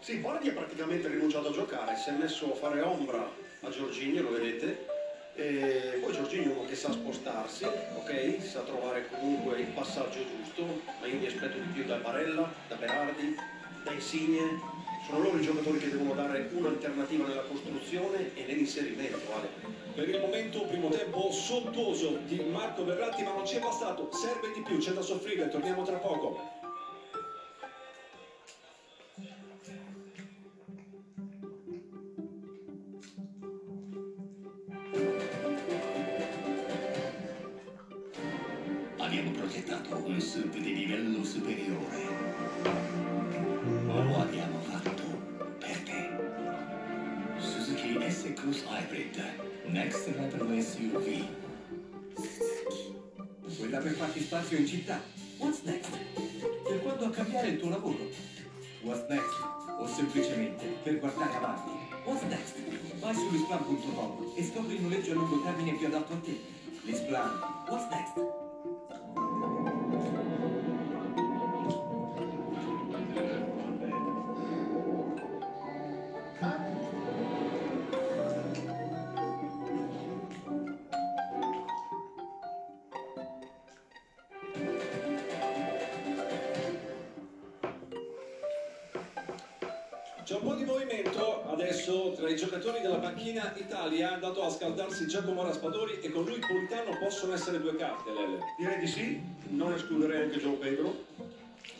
Sì, 0.00 0.16
Bardi 0.16 0.48
ha 0.48 0.52
praticamente 0.52 1.08
rinunciato 1.08 1.48
a 1.48 1.52
giocare, 1.52 1.94
si 1.94 2.08
è 2.08 2.12
messo 2.12 2.50
a 2.50 2.54
fare 2.54 2.80
ombra 2.80 3.30
a 3.60 3.68
Giorginio, 3.68 4.22
lo 4.22 4.30
vedete, 4.30 4.86
e 5.34 5.98
poi 6.00 6.10
Giorginio 6.10 6.52
è 6.52 6.54
uno 6.54 6.64
che 6.64 6.74
sa 6.74 6.90
spostarsi, 6.90 7.64
ok? 7.64 8.42
Sa 8.42 8.60
trovare 8.60 9.06
comunque 9.10 9.58
il 9.58 9.66
passaggio 9.66 10.20
giusto, 10.26 10.64
ma 11.00 11.06
io 11.06 11.18
mi 11.18 11.26
aspetto 11.26 11.58
di 11.58 11.66
più 11.74 11.84
da 11.84 11.96
Barella, 11.96 12.50
da 12.66 12.76
Berardi, 12.76 13.36
da 13.84 13.92
Insigne. 13.92 14.58
Sono 15.04 15.22
loro 15.22 15.36
i 15.36 15.42
giocatori 15.42 15.78
che 15.78 15.90
devono 15.90 16.14
dare 16.14 16.48
un'alternativa 16.50 17.26
nella 17.26 17.42
costruzione 17.42 18.34
e 18.34 18.44
nell'inserimento, 18.46 19.20
Ale. 19.34 19.48
Per 19.94 20.08
il 20.08 20.18
momento 20.18 20.62
primo 20.62 20.88
tempo 20.88 21.30
sottoso 21.30 22.20
di 22.24 22.40
Marco 22.50 22.86
Verratti, 22.86 23.22
ma 23.22 23.34
non 23.34 23.46
ci 23.46 23.56
è 23.56 23.60
bastato, 23.60 24.08
serve 24.12 24.50
di 24.54 24.62
più, 24.62 24.78
c'è 24.78 24.92
da 24.92 25.02
soffrire, 25.02 25.50
torniamo 25.50 25.82
tra 25.82 25.96
poco. 25.96 26.59
Un 39.96 40.20
sub 40.20 40.52
di 40.56 40.74
livello 40.74 41.24
superiore. 41.24 41.98
Lo 43.86 44.16
abbiamo 44.16 44.58
fatto 44.60 45.02
per 45.58 45.78
te. 45.82 46.10
Suzuki 47.38 47.98
S-Cross 48.08 48.64
Hybrid. 48.68 49.22
Next 49.66 50.06
Level 50.06 50.62
SUV. 50.62 51.26
Quella 53.58 53.78
per 53.78 53.92
farti 53.92 54.20
spazio 54.20 54.58
in 54.58 54.66
città. 54.66 55.00
What's 55.38 55.62
next? 55.62 55.96
Per 56.64 56.82
quando 56.82 57.06
a 57.06 57.10
cambiare 57.10 57.48
il 57.48 57.58
tuo 57.58 57.70
lavoro. 57.70 58.08
What's 58.82 59.08
next? 59.08 59.38
O 59.78 59.86
semplicemente 59.86 60.66
per 60.82 60.98
guardare 60.98 61.34
avanti. 61.34 61.70
What's 62.04 62.22
next? 62.22 62.56
Vai 62.98 63.14
su 63.14 63.30
lisplan.com 63.30 64.32
e 64.36 64.44
scopri 64.44 64.74
il 64.74 64.82
noleggio 64.82 65.12
a 65.12 65.14
lungo 65.14 65.42
termine 65.42 65.76
più 65.76 65.86
adatto 65.86 66.12
a 66.12 66.16
te. 66.16 66.38
Lisplan. 66.82 67.38
What's 67.68 67.88
next? 67.90 68.39
Panchina 93.30 93.54
Italia, 93.56 94.10
è 94.10 94.12
andato 94.14 94.42
a 94.42 94.50
scaldarsi 94.50 95.06
Giacomo 95.06 95.44
Raspadori 95.44 96.00
e 96.00 96.10
con 96.10 96.24
lui 96.24 96.38
Politano 96.38 96.98
possono 96.98 97.34
essere 97.34 97.60
due 97.60 97.76
carte, 97.76 98.10
Lele. 98.12 98.40
Direi 98.58 98.78
di 98.80 98.86
sì, 98.86 99.20
non 99.50 99.72
escluderei 99.72 100.22
anche 100.22 100.38
Gio 100.38 100.52
Pedro, 100.52 101.04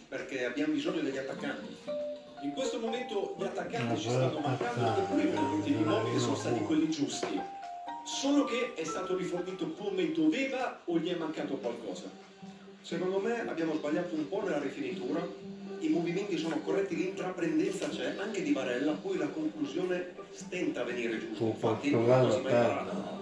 perché 0.09 0.45
abbiamo 0.45 0.73
bisogno 0.73 1.01
degli 1.01 1.17
attaccanti. 1.17 1.77
In 2.43 2.53
questo 2.53 2.79
momento 2.79 3.35
gli 3.39 3.43
attaccanti 3.43 4.01
ci 4.01 4.09
stanno 4.09 4.39
mancando 4.39 5.01
eppure 5.01 5.23
i 5.23 5.27
punti 5.27 5.75
di 5.75 5.83
uomini 5.83 6.19
sono 6.19 6.37
stati 6.37 6.61
quelli 6.61 6.89
giusti. 6.89 7.41
Solo 8.05 8.45
che 8.45 8.75
è 8.75 8.85
stato 8.85 9.17
rifornito 9.17 9.71
come 9.73 10.13
doveva 10.13 10.81
o 10.85 10.99
gli 10.99 11.11
è 11.11 11.17
mancato 11.17 11.57
qualcosa? 11.57 12.05
Secondo 12.81 13.19
me 13.19 13.47
abbiamo 13.47 13.75
sbagliato 13.75 14.15
un 14.15 14.29
po' 14.29 14.43
nella 14.43 14.59
rifinitura, 14.59 15.27
i 15.81 15.89
movimenti 15.89 16.37
sono 16.37 16.61
corretti, 16.61 16.97
l'intraprendenza 16.97 17.89
c'è, 17.89 18.15
anche 18.19 18.43
di 18.43 18.53
Barella, 18.53 18.93
poi 18.93 19.17
la 19.17 19.29
conclusione 19.29 20.13
stenta 20.31 20.83
a 20.83 20.85
venire 20.85 21.19
giusta. 21.19 21.45
Un 21.45 21.51
Infatti 21.51 21.91
non 21.91 22.31
si 22.31 22.41
mai 22.41 22.53
imparato. 22.53 23.20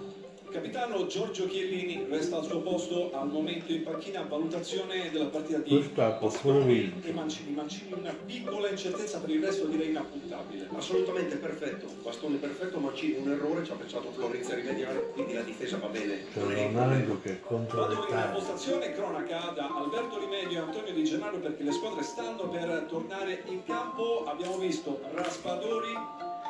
Capitano 0.51 1.05
Giorgio 1.05 1.45
Chiellini 1.45 2.07
resta 2.09 2.37
al 2.37 2.43
suo 2.43 2.61
posto 2.61 3.11
al 3.13 3.29
momento 3.29 3.71
in 3.71 3.83
panchina 3.83 4.23
valutazione 4.23 5.11
della 5.11 5.25
partita 5.25 5.59
di 5.59 5.91
Pasquale 5.93 6.91
e 7.03 7.11
Mancini. 7.11 7.53
Mancini 7.53 7.93
una 7.93 8.15
piccola 8.25 8.67
incertezza 8.67 9.19
per 9.19 9.29
il 9.29 9.43
resto 9.43 9.67
direi 9.67 9.89
inappuntabile. 9.89 10.67
Assolutamente 10.75 11.35
perfetto, 11.35 11.85
bastone 12.01 12.37
perfetto, 12.37 12.79
Mancini 12.79 13.17
un 13.17 13.29
errore, 13.29 13.63
ci 13.63 13.71
ha 13.71 13.75
pensato 13.75 14.11
Florenzi 14.11 14.51
a 14.51 14.55
rimediare, 14.55 15.11
quindi 15.13 15.33
la 15.33 15.41
difesa 15.41 15.77
va 15.77 15.87
bene. 15.87 16.23
C'è 16.33 16.41
Ronaldo 16.41 17.19
che 17.21 17.29
è 17.29 17.39
contro 17.41 17.81
Vado 17.81 18.07
in 18.09 18.29
postazione 18.33 18.91
cronaca 18.93 19.51
da 19.53 19.69
Alberto 19.75 20.19
Rimedio 20.19 20.57
e 20.57 20.61
Antonio 20.61 20.93
Di 20.93 21.03
Gennaro 21.03 21.37
perché 21.37 21.61
le 21.61 21.71
squadre 21.71 22.01
stanno 22.01 22.49
per 22.49 22.85
tornare 22.89 23.43
in 23.45 23.63
campo. 23.65 24.23
Abbiamo 24.25 24.57
visto 24.57 24.99
Raspadori, 25.13 25.93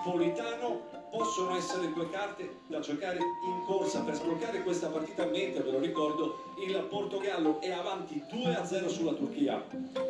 Politano, 0.05 0.98
possono 1.11 1.55
essere 1.55 1.91
due 1.93 2.09
carte 2.09 2.57
da 2.67 2.79
giocare 2.79 3.17
in 3.17 3.63
corsa 3.65 4.01
per 4.01 4.15
sbloccare 4.15 4.61
questa 4.63 4.87
partita 4.87 5.23
a 5.23 5.27
mente, 5.27 5.61
ve 5.61 5.71
lo 5.71 5.79
ricordo, 5.79 6.53
il 6.65 6.75
Portogallo 6.89 7.59
è 7.61 7.71
avanti 7.71 8.21
2-0 8.31 8.87
sulla 8.87 9.13
Turchia. 9.13 9.63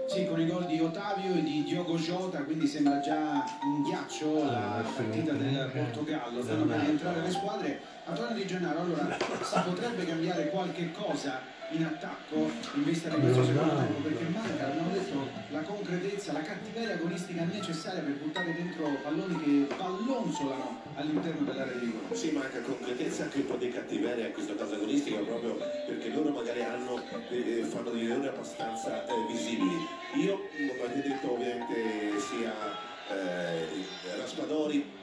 Sì, 0.07 0.25
con 0.27 0.39
i 0.39 0.47
gol 0.47 0.65
di 0.65 0.79
Ottavio 0.79 1.35
e 1.35 1.43
di 1.43 1.63
Diogo 1.63 1.95
Jota, 1.95 2.43
quindi 2.43 2.67
sembra 2.67 2.99
già 2.99 3.43
un 3.63 3.83
ghiaccio 3.83 4.43
la 4.43 4.77
Ah, 4.77 4.81
partita 4.81 5.33
del. 5.33 5.69
Portogallo. 5.71 6.41
Stanno 6.41 6.65
per 6.65 6.79
rientrare 6.79 7.21
le 7.21 7.31
squadre. 7.31 7.81
Antonio 8.09 8.33
Di 8.33 8.47
Gennaro, 8.47 8.79
allora 8.79 9.17
si 9.43 9.59
potrebbe 9.63 10.03
cambiare 10.03 10.49
qualche 10.49 10.91
cosa 10.91 11.57
in 11.71 11.83
attacco 11.85 12.49
in 12.73 12.83
vista 12.83 13.09
di 13.09 13.21
questo 13.21 13.45
secondo 13.45 13.75
tempo 13.75 14.01
perché 14.01 14.23
manca, 14.33 14.65
abbiamo 14.65 14.91
detto, 14.91 15.27
la 15.49 15.61
concretezza, 15.61 16.31
la 16.31 16.41
cattiveria 16.41 16.95
agonistica 16.95 17.43
necessaria 17.43 18.01
per 18.01 18.13
buttare 18.13 18.55
dentro 18.55 18.89
palloni 19.03 19.37
che 19.37 19.75
pallonzolano 19.75 20.81
all'interno 20.95 21.45
dell'area 21.45 21.73
di 21.73 21.85
rigore. 21.85 22.15
Sì, 22.15 22.31
manca 22.31 22.59
concretezza 22.61 23.23
anche 23.23 23.37
un 23.37 23.45
po' 23.45 23.57
di 23.57 23.69
cattiveria 23.69 24.25
in 24.25 24.33
questo 24.33 24.55
caso 24.55 24.73
agonistico 24.73 25.19
proprio 25.19 25.57
perché 25.85 26.09
loro 26.09 26.31
magari 26.31 26.63
hanno, 26.63 26.99
eh, 27.29 27.63
fanno 27.69 27.91
degli 27.91 28.09
errori 28.09 28.27
abbastanza 28.27 29.05
eh, 29.05 29.13
visibili. 29.31 29.77
Io, 30.15 30.49
come 30.67 30.91
avete 30.91 31.07
detto, 31.07 31.33
ovviamente 31.33 32.19
sia 32.19 32.53
eh, 33.11 34.17
Raspadori, 34.17 34.97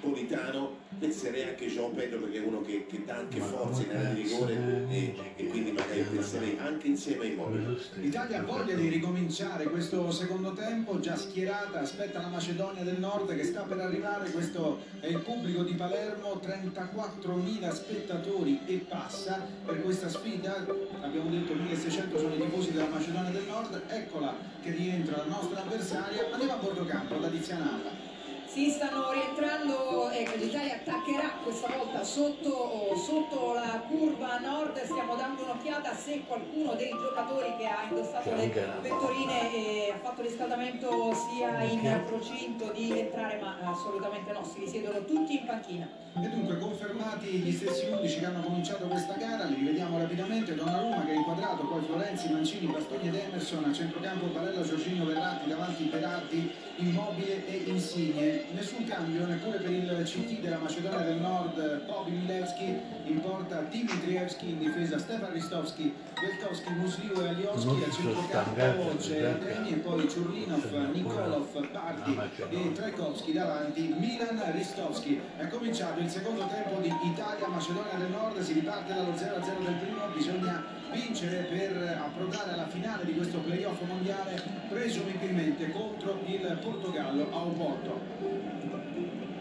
Politano, 0.00 0.84
penserei 0.98 1.48
anche 1.48 1.66
Jean 1.66 1.94
Pedro 1.94 2.20
perché 2.20 2.42
è 2.42 2.46
uno 2.46 2.62
che, 2.62 2.86
che 2.86 3.04
dà 3.04 3.16
anche 3.16 3.38
Ma 3.38 3.46
forza 3.46 3.82
in 3.82 3.90
area 3.90 4.12
di 4.12 4.22
rigore 4.22 4.86
e, 4.88 5.14
e 5.36 5.46
quindi 5.46 5.72
magari 5.72 6.02
penserei 6.02 6.56
anche 6.58 6.86
insieme 6.86 7.24
ai 7.24 7.32
Immobile. 7.32 7.78
L'Italia 7.94 8.40
ha 8.40 8.42
voglia 8.42 8.74
di 8.74 8.88
ricominciare 8.88 9.64
questo 9.64 10.10
secondo 10.10 10.52
tempo, 10.52 11.00
già 11.00 11.16
schierata, 11.16 11.80
aspetta 11.80 12.20
la 12.20 12.28
Macedonia 12.28 12.82
del 12.82 12.98
Nord 12.98 13.34
che 13.34 13.44
sta 13.44 13.62
per 13.62 13.78
arrivare, 13.78 14.30
questo 14.30 14.82
è 15.00 15.06
il 15.06 15.18
pubblico 15.18 15.62
di 15.62 15.74
Palermo, 15.74 16.40
34.000 16.42 17.72
spettatori 17.72 18.60
e 18.66 18.84
passa 18.88 19.46
per 19.64 19.82
questa 19.82 20.08
sfida, 20.08 20.64
abbiamo 21.00 21.30
detto 21.30 21.54
1.600 21.54 22.16
sono 22.16 22.34
i 22.34 22.40
tifosi 22.40 22.72
della 22.72 22.88
Macedonia 22.88 23.30
del 23.30 23.44
Nord, 23.46 23.82
eccola 23.88 24.34
che 24.62 24.70
rientra 24.70 25.18
la 25.18 25.24
nostra 25.24 25.62
avversaria, 25.62 26.26
andiamo 26.30 26.52
a 26.52 26.56
bordo 26.56 26.84
campo 26.84 27.16
da 27.16 27.28
Tiziana 27.28 27.74
Alla. 27.74 28.15
Si 28.56 28.70
stanno 28.70 29.12
rientrando, 29.12 30.08
ecco, 30.08 30.36
l'Italia 30.36 30.76
attaccherà 30.76 31.28
questa 31.44 31.68
volta 31.76 32.02
sotto, 32.02 32.96
sotto 32.96 33.52
la 33.52 33.84
curva 33.86 34.38
nord, 34.38 34.82
stiamo 34.82 35.14
dando 35.14 35.42
un'occhiata 35.42 35.94
se 35.94 36.22
qualcuno 36.26 36.72
dei 36.72 36.88
giocatori 36.88 37.54
che 37.58 37.66
ha 37.66 37.86
indossato 37.86 38.34
le 38.34 38.48
pettorine 38.48 39.52
e 39.52 39.92
ha 39.94 39.98
fatto 39.98 40.22
riscaldamento 40.22 41.12
sia 41.12 41.64
in 41.64 42.02
procinto 42.06 42.72
di 42.72 42.98
entrare, 42.98 43.38
ma 43.38 43.58
assolutamente 43.62 44.32
no, 44.32 44.42
si 44.42 44.60
risiedono 44.60 45.04
tutti 45.04 45.38
in 45.38 45.44
panchina. 45.44 45.86
E 46.18 46.28
dunque 46.30 46.56
confermati 46.56 47.26
gli 47.26 47.52
stessi 47.52 47.90
11 47.90 48.18
che 48.18 48.24
hanno 48.24 48.40
cominciato 48.40 48.86
questa 48.86 49.16
gara, 49.18 49.44
li 49.44 49.56
rivediamo 49.56 49.98
rapidamente, 49.98 50.54
Donnarumma 50.54 51.04
che 51.04 51.12
è 51.12 51.16
inquadrato, 51.16 51.66
poi 51.66 51.82
Florenzi, 51.82 52.32
Mancini, 52.32 52.72
Bastoni 52.72 53.08
ed 53.08 53.16
Emerson, 53.16 53.64
a 53.64 53.72
centrocampo 53.74 54.24
Barella, 54.28 54.62
Giorginio 54.62 55.04
Verratti, 55.04 55.46
davanti 55.46 55.84
Berardi, 55.84 56.50
Immobile 56.76 57.46
e 57.46 57.62
Insigne. 57.66 58.44
Nessun 58.52 58.84
cambio 58.84 59.26
neppure 59.26 59.58
per 59.58 59.70
il 59.70 60.02
CT 60.04 60.40
della 60.40 60.58
Macedonia 60.58 61.00
del 61.00 61.18
Nord, 61.18 61.84
Bobby 61.84 62.12
Milevski, 62.12 62.78
in 63.04 63.20
porta 63.20 63.60
Dimitrievski, 63.62 64.50
in 64.50 64.58
difesa 64.58 64.98
Stefan 64.98 65.32
Ristovski, 65.32 65.92
Velkovski, 66.20 66.72
Musliu 66.74 67.20
e 67.20 67.28
Alioski, 67.28 67.84
a 67.84 67.90
centrocampo 67.90 68.96
c'è 68.96 69.18
esatto. 69.18 69.44
Dreni 69.44 69.72
e 69.72 69.76
poi 69.76 70.08
Ciurlinov, 70.08 70.90
Nikolov, 70.92 71.70
Bardi 71.70 72.18
e 72.50 72.72
Trajkovski 72.72 73.32
davanti, 73.32 73.94
Milan 73.98 74.40
Ristovski. 74.52 75.20
È 75.36 75.48
cominciato 75.48 76.00
il 76.00 76.08
secondo 76.08 76.46
tempo 76.46 76.80
di 76.80 76.92
Italia-Macedonia 77.04 77.98
del 77.98 78.10
Nord, 78.10 78.40
si 78.40 78.52
riparte 78.52 78.94
dallo 78.94 79.12
0-0 79.12 79.64
del 79.64 79.74
primo, 79.74 80.06
bisogna 80.14 80.64
vincere 80.92 81.42
per 81.50 82.00
approdare 82.00 82.52
alla 82.52 82.68
finale 82.68 83.04
di 83.04 83.14
questo 83.14 83.38
playoff 83.38 83.80
mondiale 83.82 84.40
presumibilmente 84.68 85.70
contro 85.72 86.20
il 86.24 86.58
Portogallo 86.62 87.28
a 87.32 87.42
Oporto. 87.42 88.35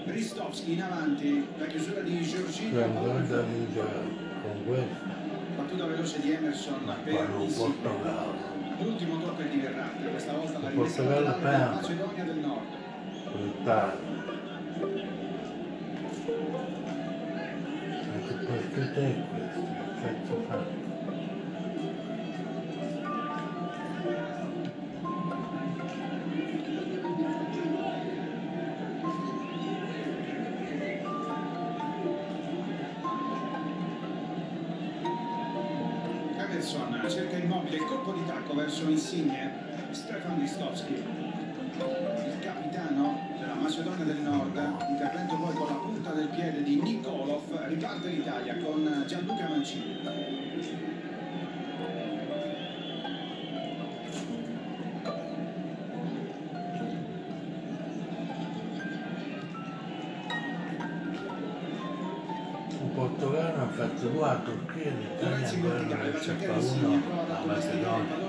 Ristovski 0.05 0.73
in 0.73 0.81
avanti, 0.81 1.47
la 1.57 1.65
chiusura 1.65 2.01
di 2.01 2.21
Giorginio, 2.21 2.79
palla 2.79 2.99
dove 2.99 3.19
in 3.19 3.27
da 3.27 3.37
fondo. 3.41 3.57
vincere 3.57 3.89
con 4.41 4.65
questo? 4.65 5.23
battuta 5.55 5.85
veloce 5.85 6.19
di 6.21 6.31
Emerson 6.31 6.83
Ma 6.83 6.93
per. 7.03 7.29
L'ultimo 8.79 9.19
tocco 9.19 9.41
è 9.41 9.47
di 9.47 9.57
Verratti, 9.57 10.03
questa 10.03 10.33
volta 10.33 10.59
la 10.59 10.69
rimessa 10.69 11.03
perde. 11.03 11.75
Macedonia 11.75 12.23
del 12.23 12.37
Nord. 12.37 12.65
Brutale. 13.31 13.97
Anche 18.13 18.45
questo 18.45 18.93
te 18.93 19.15
questo, 19.29 19.61
che 19.61 20.01
cazzo 20.01 20.43
fa? 20.47 20.74
Verso 38.55 38.87
Insigne, 38.89 39.51
Stefan 39.91 40.39
Ristovski. 40.39 40.93
Il 40.93 42.39
capitano 42.39 43.19
della 43.37 43.55
Macedonia 43.55 44.05
del 44.05 44.21
Nord, 44.21 44.55
intervento 44.87 45.35
poi 45.35 45.53
con 45.53 45.67
la 45.67 45.73
punta 45.73 46.11
del 46.11 46.29
piede 46.29 46.63
di 46.63 46.81
Nikolov, 46.81 47.65
riparte 47.67 48.07
l'Italia 48.07 48.55
con 48.63 49.03
Gianluca 49.05 49.49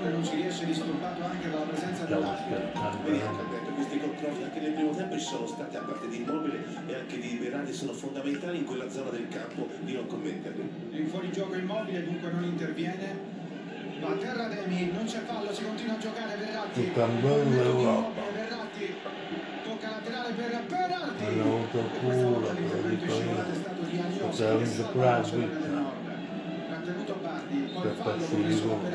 non 0.09 0.23
ci 0.23 0.35
riesce 0.35 0.65
disturbato 0.65 1.23
anche 1.23 1.49
dalla 1.49 1.65
presenza 1.65 2.05
Stiamo 2.05 2.33
scherzando, 2.35 3.47
questi 3.75 3.99
controlli 3.99 4.43
anche 4.43 4.59
nel 4.59 4.71
primo 4.71 4.95
tempo 4.95 5.17
ci 5.17 5.25
sono 5.25 5.45
stati 5.45 5.75
a 5.75 5.81
parte 5.81 6.07
di 6.07 6.17
Immobile 6.17 6.63
e 6.87 6.95
anche 6.95 7.19
di 7.19 7.37
Berardi 7.41 7.73
sono 7.73 7.93
fondamentali 7.93 8.57
in 8.57 8.65
quella 8.65 8.89
zona 8.89 9.11
del 9.11 9.27
campo 9.29 9.67
di 9.81 9.93
non 9.93 10.07
commetterli. 10.07 10.69
in 10.91 11.07
fuorigioco 11.07 11.55
immobile, 11.55 12.03
dunque 12.03 12.31
non 12.31 12.43
interviene. 12.43 13.35
Va 13.99 14.09
a 14.09 14.15
terra 14.15 14.47
Demi, 14.47 14.91
non 14.91 15.05
c'è 15.05 15.19
fallo, 15.25 15.53
si 15.53 15.63
continua 15.63 15.95
a 15.95 15.97
giocare 15.97 16.35
Verratti. 16.37 16.79
Il 16.81 16.91
d'Europa. 16.93 17.89
Immobile, 17.89 18.31
Verratti 18.33 18.95
tocca 19.63 19.89
laterale 19.89 20.33
per 20.33 20.63
Berardi. 20.67 21.25
Hanno 21.25 21.43
avuto 21.43 21.79
culo, 21.99 22.51
l'intervento 22.51 23.66
Trattenuto 26.67 27.15
Bardi, 27.21 27.69
poi 27.73 27.81
Per 27.81 27.93
punizione. 28.29 28.89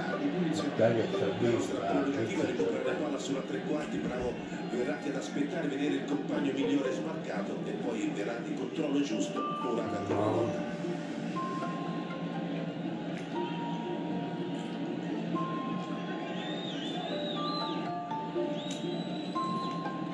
L'Italia 0.52 1.04
sta 1.06 1.18
La 1.18 1.32
nostra 1.40 1.40
vista, 1.40 1.74
prerogativa 1.74 2.42
è 2.42 2.46
recuperare 2.46 2.84
la 2.84 2.92
palla 2.92 3.18
sulla 3.18 3.40
tre 3.40 3.60
quarti, 3.66 3.96
bravo 3.98 4.34
Verratti 4.70 5.08
ad 5.08 5.16
aspettare, 5.16 5.68
vedere 5.68 5.94
il 5.94 6.04
compagno 6.04 6.52
migliore 6.52 6.92
smarcato 6.92 7.56
e 7.64 7.70
poi 7.70 8.12
Verratti 8.14 8.54
controllo 8.54 9.00
giusto, 9.00 9.40
ora 9.64 9.88
canta 9.88 10.14
una 10.14 10.26
volta. 10.26 10.60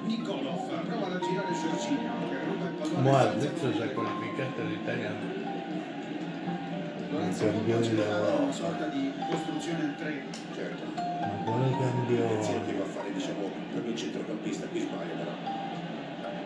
Nikolov 0.04 0.84
prova 0.86 1.06
ad 1.06 1.12
aggirare 1.14 1.52
Giorginio 1.52 2.47
il 3.00 3.06
adesso 3.06 3.72
si 3.72 3.78
è 3.80 3.92
qualificata 3.92 4.62
l'Italia. 4.62 5.12
Lorenzo 7.10 7.44
campione 7.44 7.88
d'Europa. 7.94 8.42
una 8.42 8.52
sorta 8.52 8.86
di 8.86 9.12
costruzione 9.30 9.84
a 9.84 10.00
tre. 10.00 10.22
Certo, 10.54 10.84
Ma 10.94 11.28
quale 11.44 11.70
Venezia 12.06 12.52
che 12.54 12.58
campione? 12.58 12.78
va 12.78 12.84
a 12.84 12.86
fare 12.86 13.12
diciamo 13.12 13.50
proprio 13.72 13.92
il 13.92 13.98
centrocampista, 13.98 14.66
qui 14.66 14.80
sbaglia 14.80 15.14
però. 15.14 15.30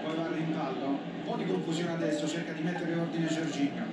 poi 0.04 0.16
va 0.16 0.24
al 0.24 0.32
rimpallo, 0.32 0.86
un 0.86 1.24
po' 1.24 1.36
di 1.36 1.46
confusione 1.46 1.92
adesso, 1.92 2.28
cerca 2.28 2.52
di 2.52 2.62
mettere 2.62 2.94
ordine 2.94 3.26
Giorginio. 3.26 3.84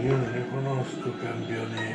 Io 0.00 0.16
non 0.16 0.30
ne 0.30 0.48
conosco 0.48 1.12
campioni. 1.20 1.94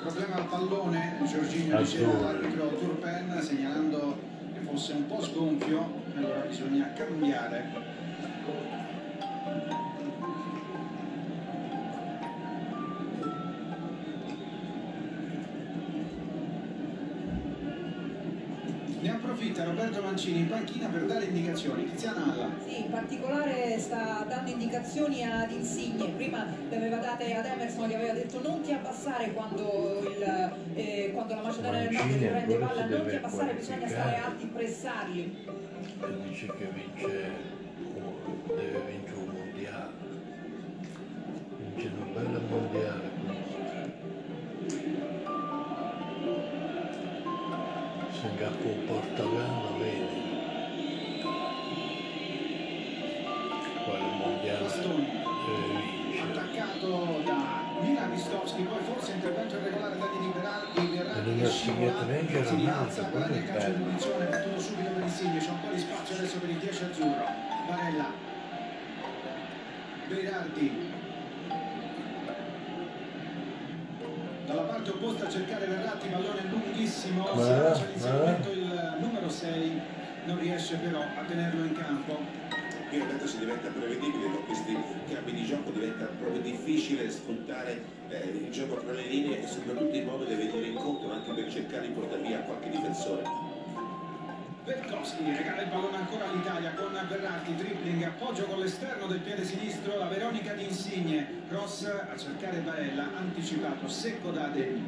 Problema 0.00 0.36
al 0.36 0.46
pallone, 0.46 1.18
Giorginio 1.24 1.78
diceva 1.78 2.12
all'arbitro 2.18 2.68
Turpen 2.78 3.42
segnalando 3.42 4.36
fosse 4.64 4.92
un 4.92 5.06
po' 5.06 5.22
sgonfio, 5.22 6.02
allora 6.16 6.40
bisogna 6.40 6.92
cambiare. 6.94 8.07
Roberto 19.68 20.00
Mancini 20.00 20.38
in 20.38 20.48
panchina 20.48 20.88
per 20.88 21.04
dare 21.04 21.24
indicazioni. 21.26 21.84
Tiziana 21.90 22.32
Alla. 22.32 22.50
Sì, 22.66 22.84
in 22.84 22.90
particolare 22.90 23.78
sta 23.78 24.24
dando 24.26 24.50
indicazioni 24.50 25.24
ad 25.24 25.50
Insigne, 25.50 26.08
prima 26.08 26.46
le 26.68 26.76
aveva 26.76 26.96
date 26.96 27.34
ad 27.34 27.44
Emerson, 27.44 27.88
gli 27.88 27.94
aveva 27.94 28.12
detto 28.14 28.40
non 28.40 28.60
ti 28.62 28.72
abbassare 28.72 29.32
quando, 29.32 30.00
il, 30.02 30.52
eh, 30.74 31.10
quando 31.12 31.34
la 31.34 31.42
Macedonia 31.42 31.80
del 31.80 31.92
Nord 31.92 32.18
prende 32.18 32.54
palla, 32.56 32.86
non 32.86 33.06
ti 33.06 33.14
abbassare, 33.14 33.52
bisogna 33.54 33.88
stare 33.88 34.16
alti, 34.16 34.46
pressarli. 34.46 35.36
E 36.00 36.28
dice 36.28 36.46
che 36.56 36.68
vince, 36.72 37.06
deve 38.46 38.82
vincere 38.86 39.17
Singapore, 48.38 48.74
Portogallo, 48.86 49.78
vedi. 49.78 50.06
Quale 53.84 54.10
mondiale 54.16 54.62
Bastoni. 54.62 55.08
deve 55.44 55.82
vincere. 56.06 56.30
attaccato 56.30 57.22
da 57.24 57.64
Milan 57.80 58.10
Ristovski, 58.12 58.62
poi 58.62 58.78
forse 58.84 59.12
intervento 59.12 59.56
irregolare 59.56 59.98
da 59.98 61.48
scivola, 61.48 61.48
segnato 61.48 62.04
neanche 62.04 62.46
si 62.46 62.54
rialza, 62.54 63.02
guarda 63.10 63.34
il 63.34 63.44
calcio 63.44 63.70
di 63.70 63.82
punizione, 63.82 64.24
battuto 64.26 64.60
subito 64.60 64.90
per 64.90 65.02
Insigne, 65.02 65.38
c'è 65.38 65.50
un 65.50 65.60
po' 65.60 65.74
di 65.74 65.80
spazio 65.80 66.14
adesso 66.14 66.38
per 66.38 66.48
il 66.48 66.58
10 66.58 66.84
azzurro, 66.84 67.26
Barella, 67.66 68.06
Berardi, 70.06 70.92
opposta 74.98 75.26
a 75.26 75.30
cercare 75.30 75.66
Verratti, 75.66 76.08
pallone 76.08 76.42
lunghissimo, 76.50 77.28
si 77.28 77.36
Ma- 77.36 77.62
lancia 77.62 77.82
ma- 77.82 77.86
l'inserimento 77.86 78.50
il 78.50 78.96
numero 79.00 79.28
6, 79.30 79.80
non 80.24 80.38
riesce 80.40 80.76
però 80.76 81.00
a 81.00 81.22
tenerlo 81.24 81.64
in 81.64 81.72
campo. 81.72 82.18
Qui 82.88 82.98
ovviamente 82.98 83.26
si 83.28 83.38
diventa 83.38 83.68
prevedibile 83.68 84.30
con 84.30 84.44
questi 84.46 84.76
cambi 85.10 85.32
di 85.34 85.44
gioco, 85.44 85.70
diventa 85.70 86.06
proprio 86.06 86.40
difficile 86.40 87.08
sfruttare 87.10 87.80
eh, 88.08 88.28
il 88.44 88.50
gioco 88.50 88.76
tra 88.76 88.92
le 88.92 89.02
linee 89.06 89.42
e 89.42 89.46
soprattutto 89.46 89.94
Immobile 89.94 90.34
deve 90.36 90.46
venire 90.50 90.68
incontro 90.68 91.12
anche 91.12 91.30
per 91.32 91.52
cercare 91.52 91.86
di 91.86 91.92
portare 91.92 92.22
via 92.22 92.38
qualche 92.40 92.70
difensore. 92.70 93.47
Berkowski 94.68 95.24
regala 95.24 95.62
il 95.62 95.68
pallone 95.68 95.96
ancora 95.96 96.28
all'Italia 96.28 96.74
con 96.74 96.92
Berratti, 97.08 97.54
dribbling, 97.54 98.02
appoggio 98.02 98.44
con 98.44 98.58
l'esterno 98.58 99.06
del 99.06 99.20
piede 99.20 99.42
sinistro, 99.42 99.96
la 99.96 100.08
Veronica 100.08 100.52
di 100.52 100.64
Insigne, 100.64 101.26
cross 101.48 101.84
a 101.86 102.14
cercare 102.18 102.58
Barella, 102.58 103.08
anticipato, 103.16 103.88
secco 103.88 104.30
da 104.30 104.44
Ademi. 104.44 104.86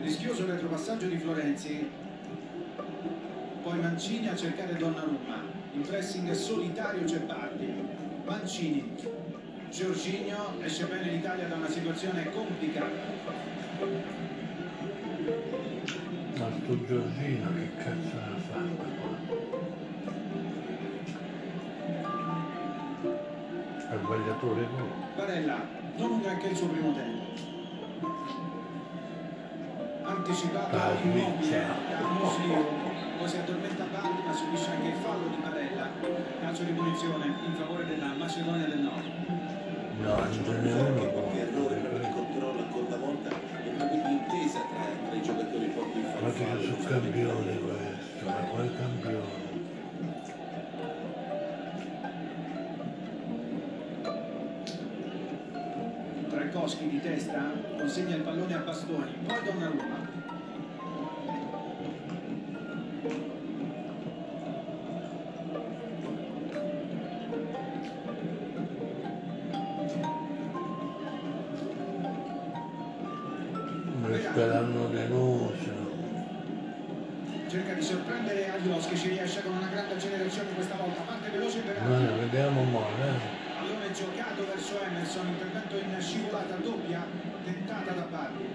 Rischioso 0.00 0.46
retropassaggio 0.46 1.06
di 1.06 1.18
Florenzi, 1.18 1.90
poi 3.62 3.78
Mancini 3.78 4.28
a 4.28 4.36
cercare 4.36 4.74
Donnarumma, 4.74 5.42
in 5.74 5.82
pressing 5.82 6.30
solitario 6.30 7.04
Gebbardi, 7.04 7.74
Mancini, 8.24 8.96
Giorginio, 9.68 10.54
esce 10.62 10.86
bene 10.86 11.10
l'Italia 11.10 11.46
da 11.46 11.56
una 11.56 11.68
situazione 11.68 12.30
complicata. 12.30 14.21
Ma 16.42 16.48
sto 16.50 16.74
Giorgino 16.86 17.48
che 17.54 17.68
cazzo 17.76 18.16
ne 18.18 18.34
ha 18.34 18.40
fatto 18.50 18.74
qua? 18.98 19.10
Ha 23.88 23.96
sbagliato 23.96 24.54
le 24.54 24.66
gol. 24.76 24.88
Barella, 25.14 25.56
non 25.98 26.10
un 26.10 26.20
granché 26.20 26.48
il 26.48 26.56
suo 26.56 26.66
primo 26.66 26.92
tempo. 26.94 27.20
Anticipato 30.02 30.76
Ah, 30.76 30.90
immobile 31.00 31.64
da 31.88 32.08
Muslio, 32.08 32.64
poi 33.18 33.28
si 33.28 33.36
addormenta 33.36 33.84
Bardi 33.92 34.22
ma 34.26 34.32
subisce 34.32 34.70
anche 34.70 34.88
il 34.88 34.94
fallo 34.96 35.28
di 35.28 35.36
Barella. 35.40 35.88
Calcio 36.40 36.64
di 36.64 36.72
punizione 36.72 37.26
in 37.26 37.54
favore 37.54 37.86
della 37.86 38.14
Macedonia 38.18 38.66
del 38.66 38.80
Nord. 38.80 39.04
No, 40.00 40.16
non 40.16 40.32
ce 40.32 40.58
n'è 40.60 40.72
uno 40.72 41.01
Trakowski 56.72 56.88
di 56.88 57.00
testa 57.00 57.52
consegna 57.76 58.16
il 58.16 58.22
pallone 58.22 58.54
a 58.54 58.58
Bastoni, 58.58 59.12
poi 59.26 59.42
Donnarumma. 59.44 60.10
Mi 74.06 74.18
sperano 74.20 74.88
deluso. 74.88 75.90
Cerca 77.48 77.74
di 77.74 77.82
sorprendere 77.82 78.50
Aglioschi, 78.50 78.96
ci 78.96 79.08
riesce 79.08 79.42
con 79.42 79.52
una 79.52 79.68
grande 79.68 79.94
accelerazione 79.94 80.52
questa 80.54 80.74
volta, 80.76 81.02
parte 81.02 81.28
veloce 81.30 81.58
per 81.60 81.82
Noi 81.82 82.18
vediamo 82.20 82.62
male. 82.64 83.08
eh. 83.08 83.40
Pallone 83.58 83.90
giocato 84.02 84.44
verso 84.46 84.80
Emerson, 84.82 85.28
intervento 85.28 85.76
in 85.76 86.00
scivolata 86.00 86.56
doppia, 86.56 87.06
tentata 87.44 87.92
da 87.92 88.06
Bardi. 88.10 88.48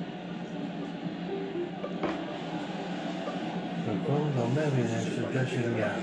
Secondo 3.86 4.46
me 4.48 4.70
viene 4.72 5.32
già 5.32 5.48
segnato. 5.48 6.00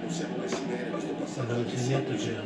Non 0.00 0.10
siamo 0.10 0.36
messi 0.36 0.62
bene 0.66 0.90
questo 0.90 1.12
passaggio. 1.14 1.52
non 1.52 1.68
segnato 1.68 2.14
c'è 2.14 2.34
la 2.34 2.42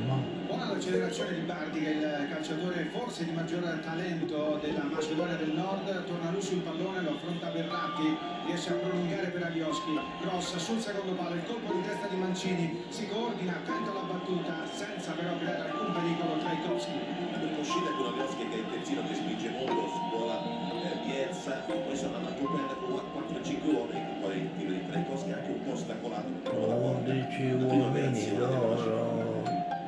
l'accelerazione 0.84 1.32
di 1.32 1.40
Bardi 1.48 1.80
che 1.80 1.88
è 1.88 2.20
il 2.20 2.28
calciatore 2.28 2.90
forse 2.92 3.24
di 3.24 3.32
maggior 3.32 3.64
talento 3.80 4.58
della 4.60 4.84
Macedonia 4.84 5.34
del 5.36 5.52
Nord, 5.52 6.04
torna 6.04 6.30
lui 6.30 6.42
sul 6.42 6.60
pallone, 6.60 7.00
lo 7.00 7.16
affronta 7.16 7.50
Verratti, 7.50 8.14
riesce 8.44 8.68
a 8.68 8.74
prolungare 8.74 9.28
per 9.28 9.44
Aglioschi, 9.44 9.98
cross 10.20 10.56
sul 10.56 10.78
secondo 10.78 11.12
palo, 11.12 11.36
il 11.36 11.44
colpo 11.46 11.72
di 11.72 11.80
testa 11.88 12.06
di 12.08 12.16
Mancini, 12.16 12.84
si 12.90 13.08
coordina, 13.08 13.56
tenta 13.64 13.92
la 13.92 14.04
battuta 14.04 14.52
senza 14.70 15.12
però 15.12 15.32
creare 15.38 15.70
alcun 15.70 15.92
pericolo 15.94 16.36
Trajkovski. 16.36 16.98
Per 17.32 17.58
uscita 17.58 17.90
con 17.96 18.12
Alioski 18.12 18.48
che 18.48 18.54
è 18.54 18.58
il 18.58 18.66
terzino 18.68 19.02
che 19.08 19.14
spinge 19.14 19.48
molto, 19.56 19.88
scuola 19.88 20.36
eh, 20.36 20.96
Bielsa, 21.06 21.64
poi 21.64 21.96
sono 21.96 22.16
andato 22.16 22.44
a 22.44 22.50
prendere 22.52 22.76
con 22.84 23.00
4-5 23.32 23.72
uomini, 23.72 24.04
poi 24.20 24.36
il 24.36 24.50
tiro 24.58 24.70
di 24.70 24.86
Trekowski 24.86 25.32
anche 25.32 25.50
un 25.50 25.62
po' 25.64 25.72
ostacolato. 25.72 26.28
però 26.42 26.66
la 26.66 26.74
porta. 26.74 27.10
11 27.10 27.58
La 27.58 27.64
prima 27.64 27.84
uomini 27.88 28.36
d'oro 28.36 29.33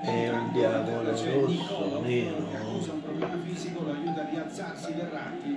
e 0.06 0.28
un 0.30 0.52
diavolo 0.52 1.10
rosso 1.10 1.24
Nicolò 1.24 1.46
che 1.46 2.56
accusa 2.56 2.92
nero. 2.92 2.92
un 2.92 3.02
problema 3.02 3.36
fisico, 3.44 3.82
lo 3.82 3.90
aiuta 3.90 4.20
a 4.20 4.28
rialzarsi 4.30 4.92
Verratti. 4.92 5.56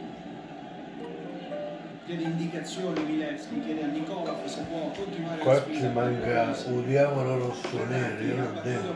Chiede 2.06 2.24
indicazioni 2.24 3.04
Milevski, 3.04 3.62
chiede 3.62 3.84
a 3.84 3.88
Nicolò 3.88 4.42
se 4.48 4.62
può 4.62 4.92
continuare 4.96 5.42
Qua 5.42 5.54
la 5.54 5.64
ci 5.72 5.88
manca 5.94 6.56
un 6.66 6.86
diavolo 6.86 7.38
rosso 7.38 7.86
nero, 7.86 8.24
io 8.24 8.36
l'ho 8.36 8.62
detto, 8.64 8.96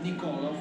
Nicolov. 0.00 0.56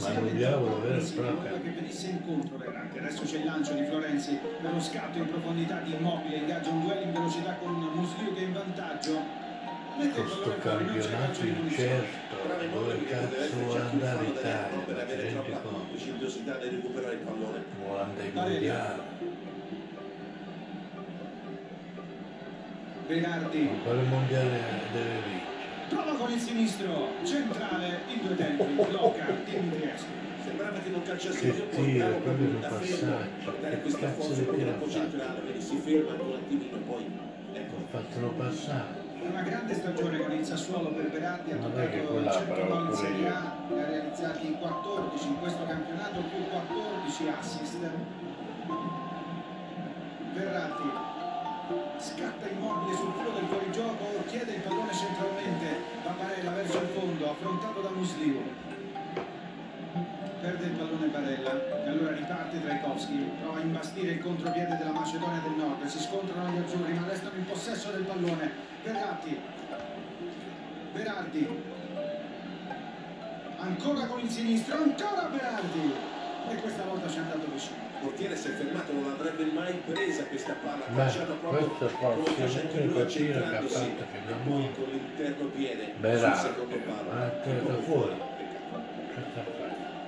Ma 0.00 0.14
è 0.14 0.16
un 0.16 0.36
diavolo 0.36 0.80
vero 0.80 0.96
e 0.96 1.60
che 1.62 1.70
venisse 1.70 2.08
incontro 2.08 2.56
Verratti. 2.58 2.98
Adesso 2.98 3.22
c'è 3.24 3.38
il 3.38 3.44
lancio 3.44 3.72
di 3.74 3.84
Florenzi 3.84 4.38
per 4.60 4.72
lo 4.72 4.80
scatto 4.80 5.18
in 5.18 5.28
profondità 5.28 5.80
di 5.80 5.94
Immobile, 5.94 6.36
ingaggia 6.36 6.70
un 6.70 6.82
duello 6.82 7.02
in 7.02 7.12
velocità 7.12 7.54
con 7.54 7.72
Musliu 7.94 8.34
che 8.34 8.40
è 8.40 8.44
in 8.44 8.52
vantaggio. 8.52 9.48
Questo 10.00 10.56
campionato 10.62 11.44
incerto, 11.44 12.36
dove 12.72 13.04
cazzo 13.04 13.54
vuole 13.58 13.80
andare 13.80 14.24
l'Italia? 14.24 14.68
ti 14.86 14.90
avere 14.92 15.22
rendi 15.22 15.50
troppa 15.50 15.58
conto? 15.58 15.90
precipitosità 15.90 16.56
nel 16.56 16.70
recuperare 16.70 17.14
il 17.14 17.20
pallone. 17.20 17.64
Vuole 17.84 18.00
andare 18.00 18.26
ai 18.26 18.32
mondiali. 18.32 19.00
Berardi 23.06 23.70
Quale 23.84 24.02
mondiale 24.04 24.60
deve 24.92 25.10
vincere? 25.26 25.58
prova 25.90 26.14
con 26.14 26.32
il 26.32 26.40
sinistro, 26.40 27.08
centrale 27.24 28.00
in 28.08 28.20
due 28.24 28.36
tempi, 28.36 28.64
blocca 28.72 29.26
Dimitriescu. 29.44 30.08
Sembrava 30.44 30.78
che 30.78 30.88
non 30.88 31.02
calciasse 31.02 31.50
più, 31.50 31.68
poi 31.68 31.92
tiro, 31.92 32.06
proprio 32.20 32.46
un 32.46 32.58
passaggio. 32.60 33.04
dare 33.60 33.74
Che 33.74 33.80
questa 33.82 33.98
cazzo 33.98 34.20
forza 34.22 34.34
di 34.34 34.42
proprio 34.46 34.64
tiro 34.64 34.76
ha 34.76 34.78
fatto? 34.78 34.90
centrale, 34.90 35.40
quindi 35.40 35.60
si 35.60 35.76
ferma 35.76 36.22
un 36.22 36.32
attimino 36.32 36.76
poi 36.86 37.04
ecco. 37.52 37.74
Una 38.16 38.28
passata. 38.28 38.99
È 39.22 39.26
una 39.26 39.42
grande 39.42 39.74
stagione 39.74 40.18
con 40.18 40.32
il 40.32 40.44
Sassuolo 40.44 40.92
per 40.92 41.10
Berardi, 41.10 41.52
ha 41.52 41.56
toccato 41.56 41.98
quella 42.06 42.32
100 42.32 42.52
però 42.54 42.66
gol 42.66 42.88
in 42.88 42.96
Serie. 42.96 43.28
A, 43.28 43.52
ne 43.68 43.82
ha 43.82 43.86
realizzati 43.86 44.56
14 44.58 45.26
in 45.26 45.38
questo 45.38 45.66
campionato 45.66 46.22
più 46.22 46.48
14 46.48 47.28
assist. 47.28 47.78
Verratti 50.32 50.88
scatta 51.98 52.48
immobile 52.48 52.96
sul 52.96 53.12
filo 53.12 53.30
del 53.30 53.46
fuorigioco, 53.46 54.24
chiede 54.26 54.54
il 54.54 54.60
pallone 54.62 54.92
centralmente, 54.92 55.66
Barella 56.16 56.50
verso 56.52 56.78
il 56.78 56.88
fondo, 56.88 57.30
affrontato 57.30 57.80
da 57.82 57.90
Musliu. 57.90 58.69
Perde 60.40 60.64
il 60.64 60.70
pallone 60.70 61.06
Barella 61.08 61.52
e 61.84 61.88
allora 61.88 62.12
riparte 62.12 62.62
Trajkovski, 62.62 63.30
prova 63.42 63.58
a 63.58 63.60
imbastire 63.60 64.12
il 64.12 64.22
contropiede 64.22 64.74
della 64.78 64.92
Macedonia 64.92 65.38
del 65.40 65.52
Nord, 65.52 65.84
si 65.84 65.98
scontrano 65.98 66.48
gli 66.48 66.56
azzurri 66.56 66.94
ma 66.94 67.06
restano 67.06 67.36
in 67.36 67.44
possesso 67.44 67.90
del 67.90 68.04
pallone. 68.04 68.50
Verratti, 68.82 69.38
Berardi, 70.94 71.62
ancora 73.58 74.06
con 74.06 74.20
il 74.20 74.30
sinistro, 74.30 74.76
ancora 74.76 75.28
Berardi 75.30 75.92
e 76.48 76.54
questa 76.54 76.84
volta 76.84 77.06
ci 77.06 77.16
è 77.18 77.20
andato 77.20 77.46
vicino. 77.52 77.76
Il 77.76 78.06
portiere 78.06 78.34
si 78.34 78.48
è 78.48 78.50
fermato, 78.52 78.92
non 78.94 79.10
avrebbe 79.10 79.44
mai 79.52 79.74
presa 79.84 80.24
questa 80.24 80.54
palla, 80.54 80.86
Beh, 80.88 80.96
calciata 80.96 81.34
proprio 81.34 81.68
come 81.68 81.84
anche 81.84 82.84
lui 82.84 82.96
e 82.96 83.34
a 83.34 83.62
poi 84.42 84.72
con 84.72 84.88
l'interno 84.90 85.44
piede 85.48 85.92
Berardi, 85.98 86.38
sul 86.38 86.48
secondo 86.48 86.76
palo. 86.76 87.30
Proprio 87.42 87.80
fuori. 87.82 88.14
Peccato. 89.14 89.59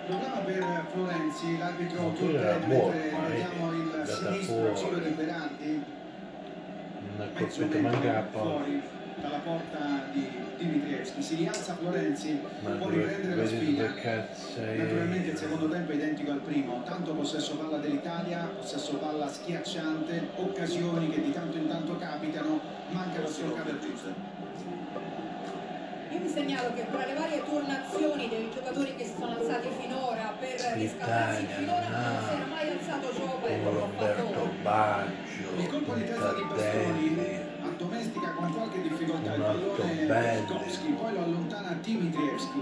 Problema 0.07 0.39
per 0.39 0.85
Florenzi, 0.93 1.59
l'arbitro 1.59 2.03
Ma 2.03 2.09
quello 2.11 2.33
Turtel, 2.33 2.45
era 2.45 2.57
buono, 2.67 2.91
mentre 2.91 3.11
ma 3.13 3.29
vediamo 3.29 3.71
vedi, 3.71 3.83
il 3.83 4.07
sinistro 4.07 4.73
colpito 4.73 5.23
manca 7.81 8.13
la 8.13 8.13
metro 8.13 8.31
porta. 8.31 8.51
fuori 8.51 8.83
dalla 9.21 9.39
porta 9.39 9.79
di 10.13 10.29
Dimitrievski. 10.59 11.23
Si 11.23 11.35
rialza 11.37 11.77
Florenzi, 11.77 12.41
Ma 12.63 12.71
può 12.71 12.89
riprendere 12.89 13.37
la 13.37 13.47
sfida. 13.47 13.95
Naturalmente 14.77 15.31
il 15.31 15.37
secondo 15.37 15.69
tempo 15.69 15.93
è 15.93 15.95
identico 15.95 16.33
al 16.33 16.41
primo, 16.41 16.83
tanto 16.85 17.15
possesso 17.15 17.57
palla 17.57 17.77
dell'Italia, 17.79 18.51
possesso 18.57 18.97
palla 18.97 19.29
schiacciante, 19.29 20.31
occasioni 20.37 21.11
che 21.11 21.23
di 21.23 21.33
tanto 21.33 21.57
in 21.57 21.69
tanto 21.69 21.97
capitano, 21.97 22.61
manca 22.91 23.21
la 23.21 23.29
stoccata 23.29 23.79
giusta. 23.79 24.32
Vi 26.23 26.29
segnalo 26.29 26.73
che 26.75 26.87
tra 26.89 27.05
le 27.05 27.15
varie 27.15 27.43
turnazioni 27.45 28.29
dei 28.29 28.49
giocatori 28.55 28.95
che 28.95 29.05
si 29.05 29.15
sono 29.19 29.35
alzati 29.37 29.69
finora 29.81 30.33
per 30.39 30.73
riscaldarsi, 30.75 31.47
finora 31.47 31.89
non 31.89 32.19
si 32.23 32.35
era 32.35 32.47
mai 32.47 32.69
alzato 32.71 33.09
l'ha 33.19 33.71
Roberto 33.71 34.49
Baggio, 34.63 35.51
Il 35.57 35.69
colpo 35.69 35.95
di 35.95 36.05
testa 36.05 36.33
di 36.35 36.45
Bastoni 36.45 37.41
addomestica 37.65 38.31
con 38.33 38.53
qualche 38.55 38.83
difficoltà 38.83 39.35
il 39.35 39.41
pallone 39.41 40.05
bello. 40.07 40.47
Kowski, 40.47 40.89
poi 40.93 41.13
lo 41.13 41.23
allontana 41.23 41.79
Dimitrievski. 41.81 42.61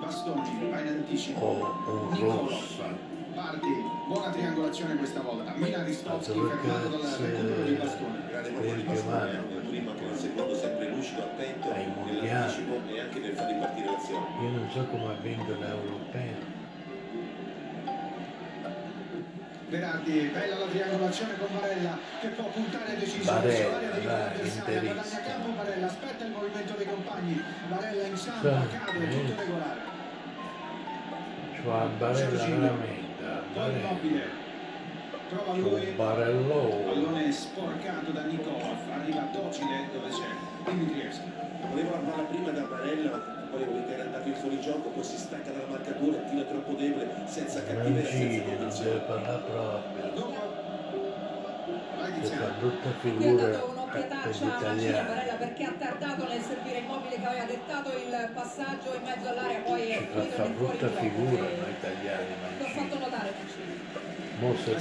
Bastoni 0.00 0.70
va 0.70 0.80
in 0.80 0.86
anticipo. 0.86 1.40
o 1.44 1.92
un 1.92 2.12
Nicolò. 2.12 2.48
rosso. 2.48 3.07
Bardi, 3.38 3.70
buona 4.08 4.30
triangolazione 4.30 4.96
questa 4.96 5.20
volta. 5.20 5.52
Milan 5.54 5.84
Ristovski 5.84 6.32
Dove 6.32 6.56
fermato 6.56 6.88
dal 6.88 7.16
recupero 7.20 7.62
di 7.62 7.72
è? 7.72 7.78
Bastoni. 7.78 8.18
Grande 8.28 8.50
portiere 8.50 8.76
di 8.76 8.82
vanno. 8.82 9.42
nel 9.48 9.62
primo 9.68 9.94
che 9.94 10.04
nel 10.06 10.16
secondo 10.16 10.54
sempre 10.56 10.88
lucido, 10.88 11.22
attento 11.22 11.70
Ai 11.70 11.86
mondiali. 11.86 12.20
nell'anticipo 12.20 12.74
e 12.88 12.98
anche 12.98 13.18
nel 13.20 13.34
far 13.36 13.46
ripartire 13.46 13.86
l'azione. 13.86 14.26
Io 14.42 14.50
non 14.50 14.68
so 14.72 14.84
come 14.86 15.06
ha 15.06 15.16
vinto 15.22 15.54
l'europeo. 15.54 16.56
Berardi, 19.68 20.30
bella 20.34 20.58
la 20.58 20.66
triangolazione 20.66 21.38
con 21.38 21.48
Barella 21.60 21.98
che 22.20 22.28
può 22.28 22.44
puntare 22.46 22.96
deciso 22.98 23.24
Barella, 23.24 23.46
verso 23.46 23.70
l'area 23.70 23.90
di 23.90 24.06
avversaria, 24.06 24.80
guadagna 24.80 25.20
campo 25.20 25.48
Barella, 25.50 25.86
aspetta 25.86 26.24
il 26.24 26.30
movimento 26.32 26.74
dei 26.76 26.86
compagni, 26.86 27.42
Barella 27.68 28.02
in 28.02 28.16
Sì, 28.16 28.30
cade, 28.30 29.08
tutto 29.08 29.40
regolare. 29.40 29.80
Cioè 31.54 31.72
a 31.72 31.86
Barella 31.98 32.44
veramente, 32.46 32.97
Barella. 33.58 33.78
immobile, 33.78 34.22
prova 35.28 35.52
Un 35.52 35.60
lui, 35.60 35.92
barello. 35.96 36.82
pallone 36.86 37.32
sporcato 37.32 38.10
da 38.12 38.22
Nikolov, 38.22 38.78
arriva 38.92 39.28
docile 39.32 39.88
dove 39.92 40.08
c'è 40.08 40.70
Dimitrievski. 40.70 41.30
Voleva 41.70 41.90
la 41.90 41.98
palla 41.98 42.22
prima 42.22 42.50
da 42.50 42.62
Barella, 42.62 43.10
poi 43.50 43.64
che 43.86 43.92
era 43.94 44.04
andato 44.04 44.28
in 44.28 44.34
fuorigioco, 44.34 44.88
poi 44.90 45.02
si 45.04 45.16
stacca 45.18 45.50
dalla 45.50 45.66
marcatura, 45.68 46.18
tira 46.30 46.42
troppo 46.44 46.72
debole, 46.74 47.08
senza 47.26 47.62
cattiveria, 47.64 48.04
senza 48.04 48.24
Mancini 48.24 48.36
non 48.36 48.46
deve 48.46 48.56
convinzione. 48.56 48.98
parlare 49.00 49.42
proprio. 49.50 50.56
Tiziano. 52.14 52.54
brutta 52.58 52.90
figura 53.00 53.77
gli 53.96 54.44
a 54.44 54.58
Mancini. 54.60 54.92
Barella 55.08 55.34
perché 55.34 55.64
ha 55.64 55.72
tardato 55.78 56.26
nel 56.28 56.42
servire 56.42 56.78
immobile 56.78 57.16
che 57.18 57.26
aveva 57.26 57.44
dettato 57.44 57.88
il 57.96 58.30
passaggio 58.34 58.94
in 58.94 59.02
mezzo 59.02 59.28
all'area, 59.28 59.58
poi 59.60 59.88
è 59.88 59.98
Ci 59.98 60.28
fa 60.28 60.42
fa 60.42 60.48
brutta 60.48 60.88
figura 60.88 61.42
noi 61.42 61.72
italiani 61.78 62.26
L'ho 62.58 62.64
fatto 62.66 62.78
Mancini. 62.78 63.00
notare 63.00 63.32
Mancini. 63.38 63.76
Mo 64.40 64.54
se 64.56 64.74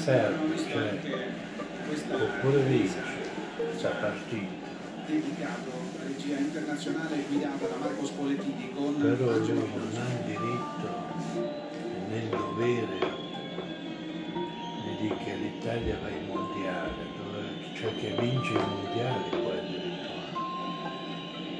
visto 0.52 0.70
cioè, 0.70 1.00
Oppure 2.22 2.60
vince 2.64 3.02
questa 3.56 3.90
partita. 3.90 4.66
dedicato 5.08 5.72
alla 5.72 6.04
regia 6.08 6.38
internazionale 6.38 7.24
guidata 7.30 7.66
da 7.66 7.76
Marco 7.78 8.06
Spoletini 8.06 8.72
con 8.74 8.98
Però 9.00 9.32
lui 9.38 9.48
non 9.74 9.92
ha 9.96 10.12
il 10.12 10.26
diritto 10.26 10.90
nel 12.10 12.28
dovere 12.30 13.16
di 14.84 14.96
dire 15.02 15.16
che 15.24 15.34
l'Italia 15.36 15.98
va 16.02 16.08
ai 16.08 16.26
mondiali, 16.26 16.92
dove- 17.16 17.17
cioè 17.80 17.94
che 17.96 18.16
vince 18.18 18.54
i 18.54 18.56
mondiali 18.56 19.30
poi 19.30 19.58
addirittura. 19.58 20.06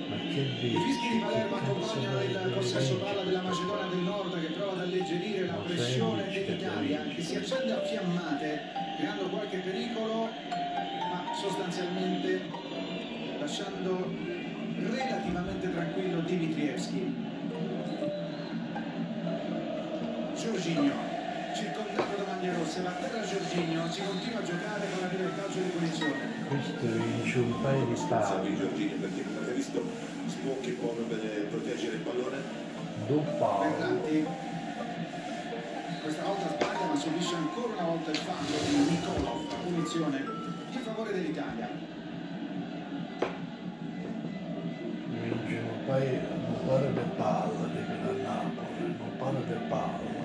Ma 0.10 0.16
che 0.34 0.40
I 0.40 0.58
vince? 0.60 0.80
fischi 0.80 1.10
di 1.10 1.20
Palermo 1.20 1.56
Che 1.56 1.62
cazzo 1.62 1.72
accompagnano 1.72 2.16
vai 2.16 2.30
il 2.30 2.36
a 2.38 2.56
possesso 2.56 2.96
palla 2.96 3.24
della 3.24 3.42
Macedonia 3.42 3.86
del 3.86 4.00
Nord 4.00 4.40
che 4.42 4.48
prova 4.48 4.72
ad 4.72 4.80
alleggerire 4.80 5.46
la 5.46 5.54
pressione 5.54 6.30
dell'Italia 6.32 7.04
che 7.04 7.22
si 7.22 7.36
accende 7.36 7.74
a 7.74 7.82
fiammate 7.82 8.62
creando 8.98 9.24
qualche 9.26 9.58
pericolo 9.58 10.30
ma 11.12 11.36
sostanzialmente 11.40 12.42
lasciando 13.40 14.12
relativamente 14.80 15.72
tranquillo 15.72 16.22
Dimitrievski. 16.22 17.26
Giorginio, 20.36 21.07
da 22.68 22.82
maglie 22.82 22.82
rosse, 22.82 22.82
va 22.82 22.90
a 22.90 22.94
terra 22.94 23.24
Giorginio, 23.24 23.90
si 23.90 24.02
continua 24.04 24.40
a 24.40 24.44
giocare 24.44 24.86
con 24.92 25.04
arriva 25.04 25.24
il 25.24 25.36
calcio 25.36 25.60
di 25.60 25.70
punizione. 25.70 26.46
Questo 26.48 26.86
vince 26.86 27.40
un 27.40 27.62
paio 27.62 27.86
di 27.86 27.96
Salvi 27.96 28.50
palle, 28.50 28.58
Giorgini 28.58 28.94
perché 28.94 29.24
come 29.24 29.38
avete 29.38 29.54
visto 29.54 29.84
Sponchi 30.28 30.72
può 30.72 30.92
per 31.08 31.48
proteggere 31.50 31.96
il 31.96 32.02
pallone 32.02 32.38
due 33.08 33.22
palle. 33.40 33.70
Berratti 33.70 34.26
questa 36.02 36.24
volta 36.24 36.48
sbaglia 36.48 36.86
ma 36.86 36.96
subisce 36.96 37.36
ancora 37.36 37.74
una 37.74 37.84
volta 37.84 38.12
il 38.12 38.18
fallo 38.18 38.58
di 38.66 38.92
Nicolò 38.92 39.44
a 39.50 39.56
punizione 39.64 40.24
in 40.72 40.80
favore 40.80 41.14
dell'Italia 41.14 41.70
Vince 45.10 45.58
un 45.58 45.86
paio, 45.86 46.20
un 46.20 46.68
paio 46.68 46.92
di 46.92 47.10
palle, 47.18 47.70
dicono 47.74 48.10
a 48.10 48.14
Napoli, 48.24 48.96
un 49.00 49.18
paio 49.18 49.44
di 49.46 49.68
palle. 49.68 50.17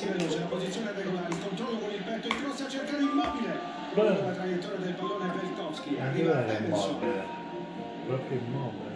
Florenzi 0.00 0.06
veloce 0.06 0.38
la 0.38 0.46
posizione 0.46 0.92
regolare 0.92 1.28
il 1.28 1.40
controllo 1.40 1.78
con 1.78 1.90
il 1.90 2.02
petto 2.02 2.28
il 2.28 2.36
cross 2.36 2.60
a 2.60 2.68
cercare 2.68 3.02
immobile 3.02 3.58
Beh. 3.92 4.02
la 4.02 4.32
traiettoria 4.32 4.78
del 4.78 4.94
pallone 4.94 5.28
Pelkowski 5.28 5.96
Ma 5.98 6.04
arriva 6.06 6.46
Emerson? 6.46 6.98
Proprio 8.06 8.38
immobile. 8.38 8.88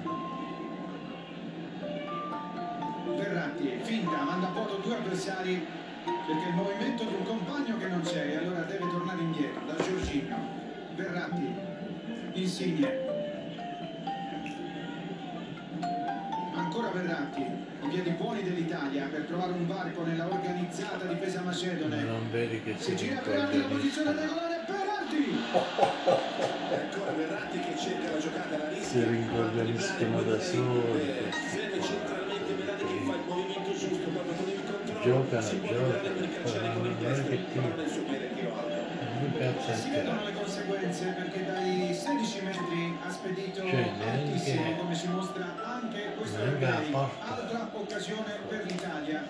Verratti 3.17 3.79
finta 3.83 4.23
manda 4.23 4.49
a 4.49 4.51
vuoto 4.53 4.77
due 4.77 4.95
avversari 4.97 5.67
perché 6.05 6.49
il 6.49 6.55
movimento 6.55 7.05
di 7.05 7.15
un 7.15 7.25
compagno 7.25 7.77
che 7.77 7.87
non 7.87 8.01
c'è 8.01 8.27
e 8.27 8.37
allora 8.37 8.63
deve 8.63 8.89
tornare 8.91 9.21
indietro 9.21 9.61
da 9.67 9.77
Giorginio 9.83 10.37
Verratti 10.97 11.55
Insigne 12.33 12.99
ancora 16.55 16.89
Verratti 16.89 17.73
i 17.85 17.89
piedi 17.89 18.11
buoni 18.11 18.43
dell'Italia 18.43 19.07
per 19.11 19.23
trovare 19.23 19.53
un 19.53 19.67
varco 19.67 20.05
nella 20.05 20.27
organizzata 20.27 21.05
difesa 21.05 21.43
macedone. 21.43 22.03
Non 22.03 22.31
vedi 22.31 22.63
che 22.63 22.75
si 22.79 22.97
gira 22.97 23.21
Verratti 23.21 23.59
la 23.59 23.65
posizione 23.65 24.13
regolare 24.13 24.65
Verratti. 24.67 25.39
Ancora 26.73 27.13
Verratti 27.13 27.59
che 27.61 27.77
cerca 27.77 28.11
la 28.11 28.19
giocata 28.19 28.57
la 28.57 28.69
rischia. 28.69 28.87
Si 28.87 29.05
rincorreriscono 29.05 30.23
da 30.23 30.41
soli. 30.41 31.13
serve 31.51 31.83
centralmente 31.83 32.55
Verratti 32.55 32.85
che 32.85 33.05
fa 33.05 33.15
il 33.15 33.23
movimento 33.27 33.71
giusto 33.73 34.09
proprio 34.09 34.33
con 34.35 34.49
il 34.49 34.63
controllo. 34.65 35.03
Giocano, 35.03 35.49
giocano, 35.61 36.83
non 36.83 36.97
è 37.05 37.29
che 37.29 37.45
tira. 37.53 38.24
Si 39.45 39.91
che 39.91 39.97
vedono 39.97 40.25
le 40.25 40.33
conseguenze 40.33 41.05
perché 41.07 41.45
dai 41.45 41.93
16 41.93 42.41
metri 42.45 42.99
ha 43.03 43.11
spedito 43.11 43.61
Cioè, 43.61 43.91
altissimo 44.11 44.77
come 44.77 44.97
ci 44.97 45.09
mostra 45.09 45.55
anche 45.65 46.15
questo 46.17 46.39
la 46.39 46.45
replay 46.45 46.93
altra 47.21 47.69
occasione 47.73 48.39
per 48.49 48.65
l'Italia. 48.65 49.23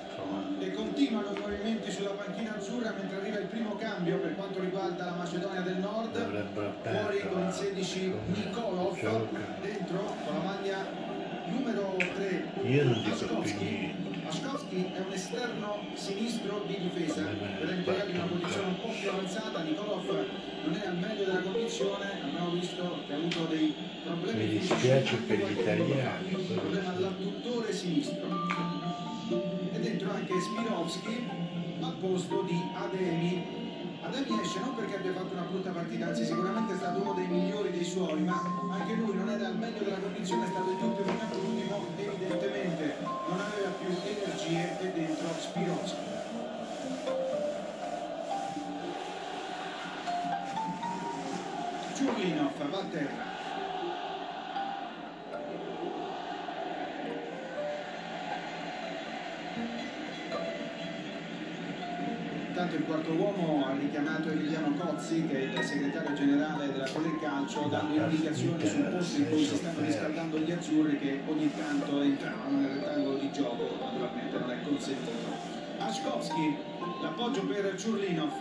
E 0.60 0.72
continuano 0.72 1.32
i 1.34 1.40
movimenti 1.40 1.90
sulla 1.90 2.10
panchina 2.10 2.54
azzurra 2.56 2.92
mentre 2.96 3.16
arriva 3.16 3.38
il 3.38 3.46
primo 3.46 3.74
cambio 3.76 4.18
per 4.18 4.36
quanto 4.36 4.60
riguarda 4.60 5.04
la 5.04 5.14
Macedonia 5.14 5.60
del 5.62 5.78
Nord. 5.78 6.12
Fuori 6.12 7.20
con 7.20 7.42
il 7.42 7.52
perdere. 7.52 7.52
16 7.52 8.14
Nikolov 8.26 8.98
dentro 9.60 9.98
con 10.24 10.34
la 10.34 10.42
maglia 10.44 10.86
numero 11.46 11.96
3 11.96 12.44
Io 12.62 12.84
non 12.84 13.02
dico 13.02 13.38
più 13.40 13.54
niente. 13.58 14.14
Askovski 14.74 14.90
è 14.92 14.98
un 14.98 15.12
esterno 15.12 15.78
sinistro 15.94 16.64
di 16.66 16.78
difesa. 16.78 17.22
Per 17.22 17.70
impiegare 17.70 18.10
in 18.10 18.16
una 18.16 18.26
posizione 18.26 18.66
un 18.68 18.80
po' 18.80 18.88
più 18.88 19.08
avanzata 19.08 19.62
Nikolov 19.62 20.26
non 20.64 20.74
è 20.74 20.86
al 20.86 20.96
meglio 20.96 21.24
della 21.24 21.40
condizione. 21.40 22.22
Abbiamo 22.22 22.50
visto 22.50 23.04
che 23.06 23.12
ha 23.12 23.16
avuto 23.16 23.44
dei 23.44 23.74
problemi 24.04 24.44
Mi 24.44 24.58
dispiace 24.58 25.16
per 25.16 25.38
gli 25.38 25.60
italiani, 25.60 26.34
un 26.34 26.46
problema 26.46 26.90
all'adduttore 26.90 27.72
sinistro. 27.72 28.26
E 29.72 29.78
dentro 29.78 30.10
anche 30.10 30.32
Spirovski 30.40 31.28
al 31.80 31.94
posto 32.00 32.42
di 32.42 32.60
Ademi. 32.74 33.62
Ademi 34.02 34.40
esce 34.40 34.58
non 34.60 34.74
perché 34.74 34.96
abbia 34.96 35.12
fatto 35.14 35.32
una 35.32 35.46
brutta 35.48 35.70
partita, 35.70 36.06
anzi 36.06 36.26
sicuramente 36.26 36.74
è 36.74 36.76
stato 36.76 37.00
uno 37.00 37.14
dei 37.14 37.26
migliori 37.26 37.70
dei 37.70 37.84
suoi, 37.84 38.20
ma 38.22 38.38
anche 38.70 38.94
lui 38.94 39.14
non 39.16 39.30
era 39.30 39.46
al 39.46 39.56
meglio 39.56 39.82
della 39.82 39.96
condizione, 39.96 40.44
è 40.44 40.48
stato 40.48 40.70
il 40.70 40.76
dubbio 40.76 41.04
fino 41.04 41.20
all'ultimo, 41.22 41.86
evidentemente 41.96 42.83
non 43.28 43.40
aveva 43.40 43.70
più 43.78 43.88
energie 43.88 44.78
e 44.80 44.92
dentro 44.92 45.28
Spirovski. 45.38 46.12
Ciurlinov 51.94 52.70
va 52.70 52.78
a 52.78 52.84
terra. 52.90 53.33
Il 62.76 62.84
quarto 62.84 63.12
uomo 63.12 63.64
ha 63.64 63.72
richiamato 63.78 64.30
Emiliano 64.30 64.74
Cozzi, 64.76 65.26
che 65.26 65.52
è 65.54 65.58
il 65.58 65.64
segretario 65.64 66.12
generale 66.14 66.72
della 66.72 66.86
Calcio, 67.20 67.68
dando 67.68 67.94
indicazioni 67.94 68.66
sul 68.66 68.82
posto 68.84 69.18
in 69.18 69.28
cui 69.28 69.44
si 69.44 69.56
stanno 69.56 69.80
riscaldando 69.80 70.38
gli 70.38 70.50
azzurri 70.50 70.98
che 70.98 71.20
ogni 71.26 71.50
tanto 71.56 72.00
entravano 72.00 72.58
nel 72.58 72.70
rettangolo 72.70 73.18
di 73.18 73.30
gioco, 73.32 73.76
naturalmente 73.80 74.38
non 74.38 74.50
è 74.50 74.56
consentito. 74.62 75.62
Ashkovski, 75.78 76.56
l'appoggio 77.02 77.42
per 77.46 77.74
Ciurlinov, 77.76 78.32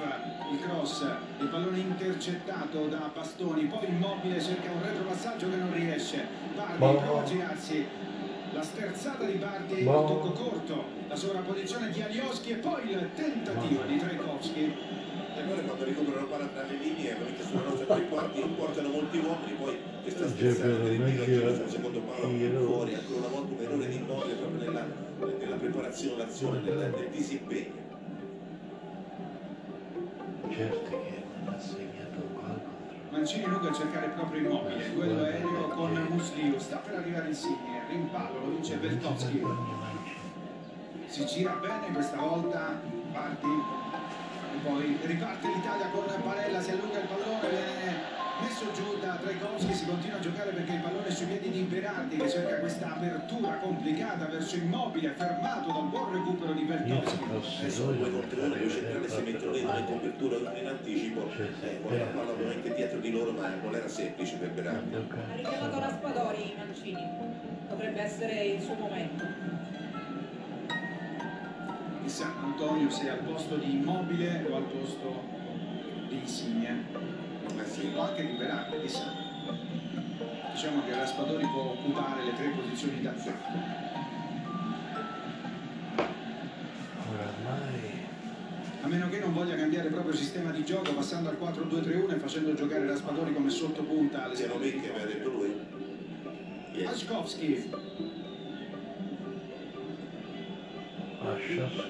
il 0.52 0.60
cross, 0.60 1.06
il 1.40 1.48
pallone 1.48 1.78
intercettato 1.80 2.88
da 2.88 3.12
Bastoni, 3.14 3.66
poi 3.66 3.88
immobile 3.88 4.42
cerca 4.42 4.72
un 4.72 4.82
retropassaggio 4.82 5.50
che 5.50 5.56
non 5.56 5.74
riesce, 5.74 6.26
Bardi 6.56 7.04
prova 7.04 7.22
a 7.22 7.24
girarsi, 7.24 7.86
sterzata 8.64 9.26
di 9.26 9.34
Bardi, 9.34 9.80
il 9.80 9.84
Boh. 9.84 10.06
tocco 10.06 10.32
corto, 10.32 10.84
la 11.08 11.16
sovrapposizione 11.16 11.92
di 11.92 12.02
Alioschi 12.02 12.52
e 12.52 12.56
poi 12.56 12.90
il 12.92 13.10
tentativo 13.16 13.84
di 13.84 13.98
Trajkovski. 13.98 14.74
e 15.36 15.42
allora 15.42 15.62
quando 15.62 15.84
ricoprono 15.84 16.28
palla 16.28 16.46
tra 16.46 16.64
le 16.64 16.78
linee 16.78 17.14
ovviamente 17.14 17.44
sulla 17.44 17.62
nostra 17.64 17.96
tre 17.96 18.08
quarti 18.08 18.42
portano 18.56 18.90
molti 18.90 19.18
uomini 19.18 19.54
poi 19.54 19.78
questa 20.04 20.28
sterzata 20.28 20.68
Giocano 20.68 20.84
del 20.84 21.26
tiro 21.26 21.56
sul 21.56 21.70
secondo 21.70 22.00
palo 22.02 22.28
fuori 22.66 22.94
ancora 22.94 23.18
una 23.18 23.28
volta 23.28 23.54
un 23.54 23.62
errore 23.62 23.88
di 23.88 23.96
immobile 23.96 24.34
proprio 24.36 24.60
nella, 24.60 24.86
nella 25.40 25.56
preparazione 25.56 26.18
l'azione 26.18 26.60
nel, 26.62 26.94
nel 26.96 27.10
disimpegno 27.10 27.82
Certo 30.52 31.03
Mancini 33.24 33.46
lungo 33.46 33.70
a 33.70 33.74
cercare 33.74 34.08
proprio 34.10 34.42
immobile, 34.42 34.94
duello 34.94 35.24
aereo 35.24 35.68
con 35.70 35.94
Musliu, 36.10 36.60
sta 36.60 36.76
per 36.80 36.96
arrivare 36.96 37.30
Insigne, 37.30 37.82
rimpallo, 37.88 38.40
lo 38.42 38.50
vince 38.50 38.76
Bertowski, 38.76 39.42
si 41.06 41.26
gira 41.26 41.54
bene 41.54 41.94
questa 41.94 42.18
volta, 42.18 42.82
Bardi, 43.14 43.48
e 43.48 44.58
poi 44.66 45.00
riparte 45.04 45.48
l'Italia 45.48 45.88
con 45.88 46.04
Barella, 46.22 46.60
si 46.60 46.72
allunga 46.72 47.00
il 47.00 47.08
pallone, 47.08 48.23
messo 48.44 48.72
giù 48.74 49.00
da 49.00 49.16
Trajkovski, 49.16 49.74
si 49.74 49.86
continua 49.86 50.18
a 50.18 50.20
giocare 50.20 50.52
perché 50.52 50.74
il 50.74 50.82
pallone 50.82 51.08
è 51.08 51.12
sui 51.12 51.26
piedi 51.28 51.50
di 51.50 51.62
Berardi 51.62 52.18
che 52.18 52.30
cerca 52.30 52.60
questa 52.60 52.96
apertura 52.96 53.58
complicata 53.58 54.26
verso 54.26 54.56
Immobile, 54.58 55.14
fermato 55.16 55.72
dal 55.72 55.88
buon 55.88 56.12
recupero 56.12 56.52
di 56.54 56.66
fossi 56.66 57.60
adesso 57.60 57.92
due 57.92 58.12
contro 58.12 58.42
uno 58.44 58.56
due 58.56 58.70
centrali 58.70 59.10
si 59.10 59.22
mettono 59.22 59.52
dentro 59.52 59.56
in 59.56 59.66
proprio 59.66 59.86
copertura 59.86 60.38
uno 60.38 60.58
in 60.58 60.68
anticipo 60.68 61.32
eh, 61.62 61.82
con 61.82 61.98
la 61.98 62.06
palla 62.06 62.32
ovviamente 62.32 62.74
dietro 62.74 63.00
di 63.00 63.12
loro 63.12 63.32
ma 63.32 63.48
non 63.56 63.76
era 63.76 63.88
semplice 63.88 64.36
per 64.36 64.52
Berardi 64.52 64.96
Ha 64.96 65.36
richiamato 65.36 65.80
Raspadori 65.80 66.54
Mancini, 66.58 67.08
potrebbe 67.68 68.02
essere 68.02 68.44
il 68.44 68.62
suo 68.62 68.76
momento. 68.76 69.26
Chissà 72.04 72.34
Antonio 72.42 72.90
se 72.90 73.06
è 73.06 73.10
al 73.10 73.20
posto 73.20 73.56
di 73.56 73.76
Immobile 73.76 74.46
o 74.50 74.56
al 74.58 74.64
posto 74.64 75.24
di 76.10 76.18
Insigne. 76.18 77.23
Eh 77.58 77.66
sì. 77.66 77.92
O 77.96 78.02
anche 78.02 78.26
di 78.26 78.34
Berardi, 78.34 78.82
chissà. 78.82 79.12
Diciamo 80.54 80.84
che 80.86 80.96
Raspadori 80.96 81.46
può 81.48 81.72
occupare 81.72 82.24
le 82.26 82.36
tre 82.36 82.50
posizioni 82.50 83.02
d'attacco. 83.02 83.52
Oramai 87.12 88.06
A 88.82 88.88
meno 88.88 89.10
che 89.10 89.20
non 89.20 89.34
voglia 89.34 89.56
cambiare 89.56 89.90
proprio 89.90 90.14
sistema 90.14 90.52
di 90.52 90.64
gioco 90.64 90.94
passando 90.94 91.30
al 91.30 91.38
4-2-3-1 91.40 92.14
e 92.14 92.20
facendo 92.20 92.54
giocare 92.54 92.86
Raspadori 92.86 93.34
come 93.34 93.50
sottopunta 93.50 94.24
alle 94.24 94.36
Siamo 94.36 94.58
lì 94.60 94.80
che 94.80 94.90
aveva 94.90 95.06
detto 95.06 95.30
lui. 95.30 95.54
Yes. 96.74 97.06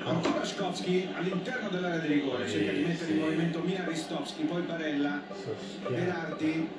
Ancora 0.03 0.41
Ashkovski 0.41 1.09
all'interno 1.13 1.69
dell'area 1.69 1.99
di 1.99 2.13
rigore, 2.13 2.47
cerca 2.47 2.71
di 2.71 2.83
mettere 2.83 3.11
in 3.11 3.19
movimento 3.19 3.59
Mia 3.61 3.83
Ristovski, 3.87 4.43
poi 4.43 4.61
Barella, 4.61 5.21
Berardi, 5.87 6.69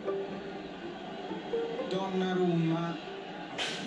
Donnarumma 1.89 2.97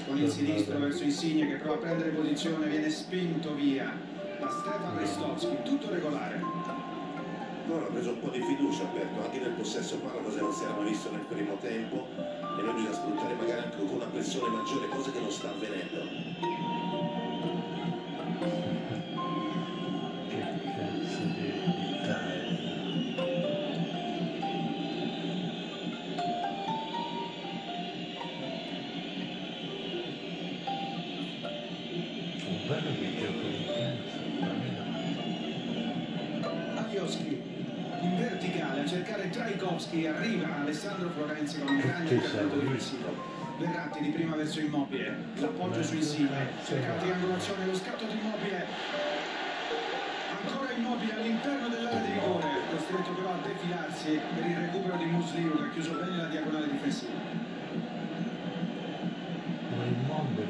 con 0.05 0.17
il 0.17 0.29
sinistro 0.29 0.77
verso 0.79 1.03
Insigne 1.03 1.47
che 1.47 1.55
prova 1.55 1.75
a 1.75 1.79
prendere 1.79 2.11
posizione, 2.11 2.67
viene 2.67 2.89
spinto 2.89 3.53
via 3.53 3.97
da 4.39 4.49
Stefan 4.49 4.97
Ristovski, 4.99 5.57
tutto 5.63 5.89
regolare. 5.89 6.41
Loro 7.67 7.85
hanno 7.85 7.93
preso 7.93 8.11
un 8.11 8.19
po' 8.21 8.29
di 8.29 8.41
fiducia 8.41 8.87
Alberto, 8.87 9.23
anche 9.23 9.39
nel 9.39 9.51
possesso 9.51 9.97
palla, 9.97 10.21
cosa 10.21 10.39
non 10.39 10.53
si 10.53 10.63
era 10.63 10.73
mai 10.73 10.87
visto 10.87 11.11
nel 11.11 11.25
primo 11.27 11.57
tempo 11.59 12.07
e 12.15 12.61
noi 12.61 12.73
bisogna 12.75 12.93
sfruttare 12.93 13.33
magari 13.33 13.61
anche 13.61 13.77
con 13.77 13.89
una 13.89 14.05
pressione 14.05 14.55
maggiore, 14.55 14.87
cosa 14.87 15.11
che 15.11 15.19
non 15.19 15.31
sta 15.31 15.49
avvenendo. 15.49 16.56
Verratti 43.97 44.03
di 44.03 44.09
prima 44.09 44.35
verso 44.35 44.59
Immobile, 44.59 45.17
l'appoggio 45.35 45.81
su 45.83 45.95
Insigne, 45.95 46.49
cerca 46.65 46.93
la 46.93 47.01
triangolazione, 47.01 47.65
lo 47.65 47.75
scatto 47.75 48.05
di 48.05 48.19
Immobile. 48.19 48.65
Ancora 50.43 50.71
Immobile 50.71 51.13
all'interno 51.13 51.67
dell'area 51.67 51.99
di 52.01 52.11
rigore, 52.13 52.47
costretto 52.69 53.11
però 53.11 53.29
a 53.33 53.39
defilarsi 53.41 54.19
per 54.35 54.45
il 54.45 54.55
recupero 54.55 54.97
di 54.97 55.05
Musliu 55.05 55.57
che 55.57 55.63
ha 55.63 55.69
chiuso 55.71 55.93
bene 55.93 56.15
la 56.15 56.27
diagonale 56.27 56.69
difensiva. 56.69 57.13
Ma 59.75 59.83
immobile. 59.83 60.45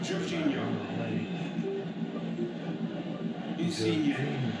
Giorginio. 0.00 0.62
Non 0.62 0.76
ho 0.76 0.96
mai 0.98 1.26
Insigne. 3.56 4.14
Giorginio, 4.14 4.56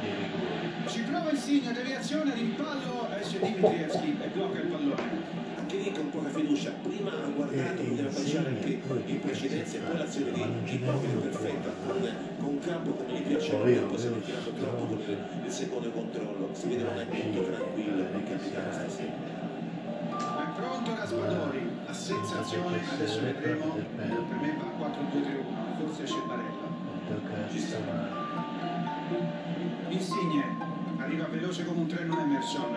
di 0.00 0.08
rigori. 0.18 0.88
Ci 0.88 1.02
prova 1.02 1.30
Insigne, 1.30 1.72
deviazione, 1.72 2.34
rimpallo, 2.34 3.08
esce 3.18 3.38
Dimitrievski 3.38 4.18
e 4.20 4.26
blocca 4.28 4.58
il 4.58 4.66
pallone. 4.66 5.51
Poca 6.12 6.28
fiducia, 6.28 6.72
prima 6.82 7.10
ha 7.10 7.28
guardato, 7.28 7.80
Eh, 7.80 7.84
poteva 7.86 8.08
pensare 8.10 8.60
sì, 8.60 8.82
anche 8.92 9.10
in 9.12 9.20
precedenza 9.20 9.76
e 9.76 9.80
poi 9.80 9.96
l'azione 9.96 10.32
di 10.32 10.40
non 10.40 10.62
Immobile 10.66 11.14
perfetta, 11.14 11.70
con, 11.86 12.08
con 12.36 12.48
un 12.48 12.58
campo 12.58 12.90
come 12.90 13.12
gli 13.18 13.22
piace 13.22 13.56
a 13.56 13.58
lui, 13.64 13.72
si 13.72 13.78
è 13.78 14.10
vedo 14.10 14.20
tirato 14.20 14.42
sto 14.42 14.52
troppo 14.52 14.84
con 14.84 14.98
il, 14.98 15.18
il 15.46 15.50
secondo 15.50 15.90
controllo, 15.90 16.50
si 16.52 16.68
vedeva 16.68 16.90
un 16.90 17.06
punto 17.08 17.50
tranquillo 17.50 17.96
il 17.96 18.24
capitano 18.28 18.72
stasera. 18.72 19.40
Ma 20.12 20.42
è 20.42 20.60
pronto 20.60 20.94
Raspadori, 20.94 21.68
a 21.86 21.92
sensazione, 21.94 22.80
adesso 22.92 23.20
vedremo, 23.20 23.74
per 23.96 24.38
me 24.38 24.56
va 24.58 24.86
4-2-3-1, 24.86 25.78
forse 25.78 26.02
esce 26.02 26.20
Barella. 26.26 26.68
Tocca 27.08 27.56
stare. 27.56 28.20
Insigne, 29.88 30.44
arriva 30.98 31.26
veloce 31.26 31.64
come 31.64 31.80
un 31.80 31.86
treno 31.86 32.18
Emerson, 32.20 32.76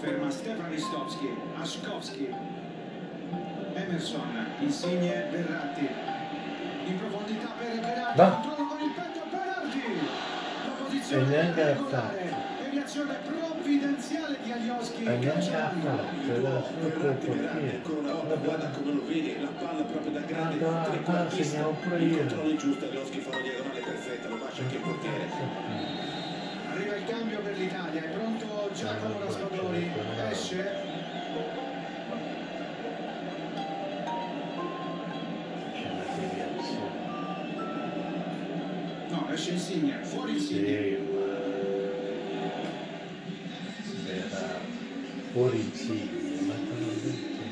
ferma 0.00 0.30
Stefan 0.30 0.70
Ristovski, 0.70 1.28
Ashkovski, 1.60 2.28
Emerson, 3.74 4.46
Insigne, 4.60 5.28
Verratti, 5.30 5.88
in 6.86 6.98
profondità 6.98 7.48
per 7.58 7.80
Berardi, 7.80 8.16
Va. 8.16 8.28
controllo 8.30 8.68
con 8.68 8.80
il 8.80 8.90
petto 8.90 9.20
Berardi, 9.30 9.82
la 10.64 10.70
posizione 10.84 11.34
E 11.34 11.38
ha 11.38 11.54
regolare, 11.66 12.34
deviazione 12.62 13.14
provvidenziale 13.26 14.36
di 14.42 14.52
Aglioschi, 14.52 15.02
E 15.02 15.04
portiere. 15.04 15.32
ancora 17.74 18.00
una 18.00 18.12
volta 18.12 18.34
guarda 18.36 18.68
come 18.70 18.92
lo 18.92 19.04
vedi, 19.06 19.40
la 19.40 19.48
palla 19.48 19.82
proprio 19.82 20.12
da 20.12 20.20
grande 20.20 21.42
segnavo 21.42 21.70
pure 21.82 21.96
il 21.98 22.16
controllo 22.18 22.56
giusto, 22.56 22.84
Aglioschi 22.84 23.20
fa 23.20 23.28
una 23.30 23.40
diagonale 23.40 23.80
perfetta, 23.80 24.28
lo 24.28 24.36
bacia 24.36 24.62
anche 24.62 24.74
il 24.76 24.80
portiere. 24.80 26.17
Arriva 26.78 26.94
il 26.94 27.04
cambio 27.06 27.40
per 27.40 27.58
l'Italia, 27.58 28.04
è 28.04 28.08
pronto 28.10 28.70
Giacomo 28.72 29.18
Raspadori, 29.18 29.90
esce. 30.30 30.70
No, 39.08 39.28
esce 39.32 39.50
Insigne, 39.50 39.98
fuori 40.04 40.32
Insigne. 40.34 40.98
Era 44.06 44.60
fuori 45.32 45.58
insigne, 45.58 46.40
ma 46.42 46.54
te 46.54 46.78
l'ho 46.78 46.92
detto. 47.02 47.42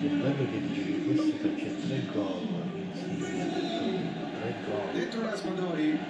Il 0.00 0.16
bello 0.16 0.50
che 0.50 0.60
dice 0.66 0.82
che 0.86 1.02
questo 1.04 1.36
faccia 1.42 1.66
tre 1.86 2.02
gol 2.10 2.60
insigne, 2.90 4.12
tre 4.40 4.54
gol. 4.64 4.92
Dentro 4.94 5.20
Raspadori, 5.22 6.09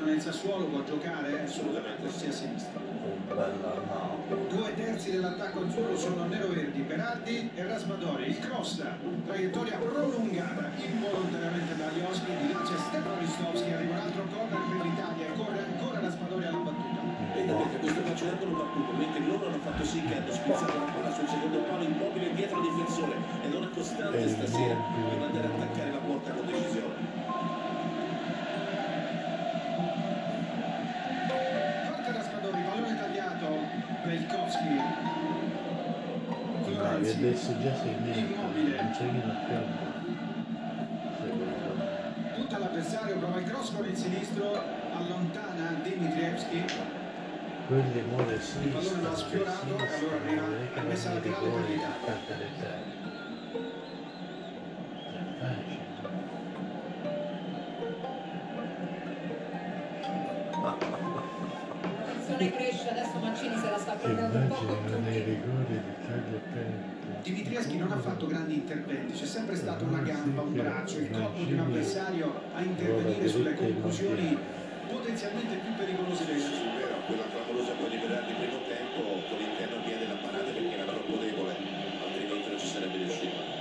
capitato 0.00 0.04
nel 0.04 0.20
Sassuolo, 0.20 0.64
può 0.64 0.82
giocare 0.84 1.42
assolutamente 1.42 2.10
sia 2.10 2.28
a 2.28 2.32
sinistra. 2.32 2.80
Due 4.48 4.74
terzi 4.74 5.10
dell'attacco 5.12 5.60
azzurro 5.60 5.96
sono 5.96 6.26
neroverdi, 6.26 6.80
Berardi 6.82 7.50
e 7.54 7.66
Raspadori. 7.66 8.28
Il 8.28 8.38
cross, 8.38 8.82
traiettoria 9.26 9.76
prolungata 9.76 10.70
involontariamente 10.76 11.76
da 11.76 11.88
Joschi, 11.90 12.32
di 12.40 12.52
là 12.52 12.60
c'è 12.60 12.76
Stefano 12.76 13.18
Ristovski, 13.18 13.72
arriva 13.72 13.92
un 13.92 14.00
altro 14.00 14.24
corner 14.32 14.60
per 14.68 14.86
l'Italia 14.86 15.26
e 15.26 15.32
corre 15.36 15.58
ancora 15.60 16.00
Raspadori 16.00 16.44
alla 16.44 16.58
battuta. 16.58 16.98
Perché 17.30 17.78
questo 17.78 18.02
calcio 18.02 18.24
d'angolo 18.24 18.50
battuto, 18.52 18.92
mentre 18.96 19.20
loro 19.24 19.46
hanno 19.46 19.58
fatto 19.58 19.84
sì 19.84 20.02
che 20.02 20.16
hanno 20.16 20.32
spizzato 20.32 20.78
la 20.78 20.90
palla 20.92 21.14
sul 21.14 21.28
secondo 21.28 21.58
palo 21.60 21.84
immobile 21.84 22.34
dietro 22.34 22.58
il 22.58 22.62
difensore 22.68 23.14
e 23.42 23.48
non 23.48 23.62
è 23.62 23.70
costante 23.70 24.28
stasera 24.28 24.74
di 24.74 25.24
andare 25.24 25.46
a 25.46 25.50
attaccare 25.50 25.69
adesso 37.26 37.58
già 37.60 37.74
sei 37.76 37.94
Immobile. 37.94 38.82
non 38.82 38.90
c'è 38.92 39.04
ferma. 39.46 40.02
Secondo 41.20 41.44
me. 41.44 42.34
Tutta 42.34 42.58
l'avversario 42.58 43.16
prova 43.18 43.38
il 43.38 43.44
cross 43.44 43.74
con 43.74 43.86
il 43.86 43.96
sinistro, 43.96 44.62
allontana 44.92 45.80
Dimitrievski. 45.82 46.64
Quelli 47.66 48.02
muore 48.08 48.32
a 48.32 48.34
Il 48.34 48.42
sinistra, 48.42 48.80
pallone 48.80 49.02
va 49.02 49.10
a 49.10 49.16
sfiorato 49.16 49.66
e 49.66 49.94
allora 49.94 50.16
arriva 50.16 50.42
la 50.74 50.82
messa 50.82 51.12
laterale 51.12 51.40
per 51.40 51.50
rigori 51.50 51.72
l'Italia. 51.74 53.00
cresce, 62.50 62.88
adesso 62.88 63.18
Mancini 63.20 63.56
se 63.58 63.70
la 63.70 63.78
sta 63.78 63.92
prendendo 63.92 64.38
un 64.38 64.48
po' 64.48 64.54
con 64.54 64.84
tutti. 64.86 66.49
Di. 67.22 67.30
Dimitrievski 67.30 67.76
non 67.76 67.92
ha 67.92 67.98
fatto 67.98 68.26
grandi 68.26 68.54
interventi, 68.54 69.12
c'è 69.12 69.26
sempre 69.26 69.56
stata 69.56 69.84
una 69.84 70.00
gamba, 70.00 70.42
un 70.42 70.52
braccio, 70.54 70.98
il 70.98 71.10
corpo 71.10 71.42
di 71.42 71.52
un 71.52 71.60
avversario 71.60 72.40
a 72.54 72.62
intervenire 72.62 73.28
sulle 73.28 73.54
conclusioni 73.54 74.58
potenzialmente 74.90 75.56
più 75.56 75.74
pericolose 75.74 76.26
del 76.26 76.40
sì, 76.40 76.50
vero, 76.76 76.98
quella 77.06 77.24
clamorosa 77.30 77.72
poi 77.72 77.90
di 77.90 77.96
Berardi 77.96 78.32
primo 78.32 78.58
tempo 78.66 79.02
con 79.28 79.38
l'interno 79.38 79.82
piede 79.84 79.98
della 80.00 80.18
parata 80.18 80.50
perché 80.50 80.74
era 80.74 80.84
troppo 80.84 81.16
debole, 81.16 81.56
altrimenti 82.04 82.48
non 82.48 82.58
ci 82.58 82.66
sarebbe 82.66 82.96
riuscito. 82.96 83.58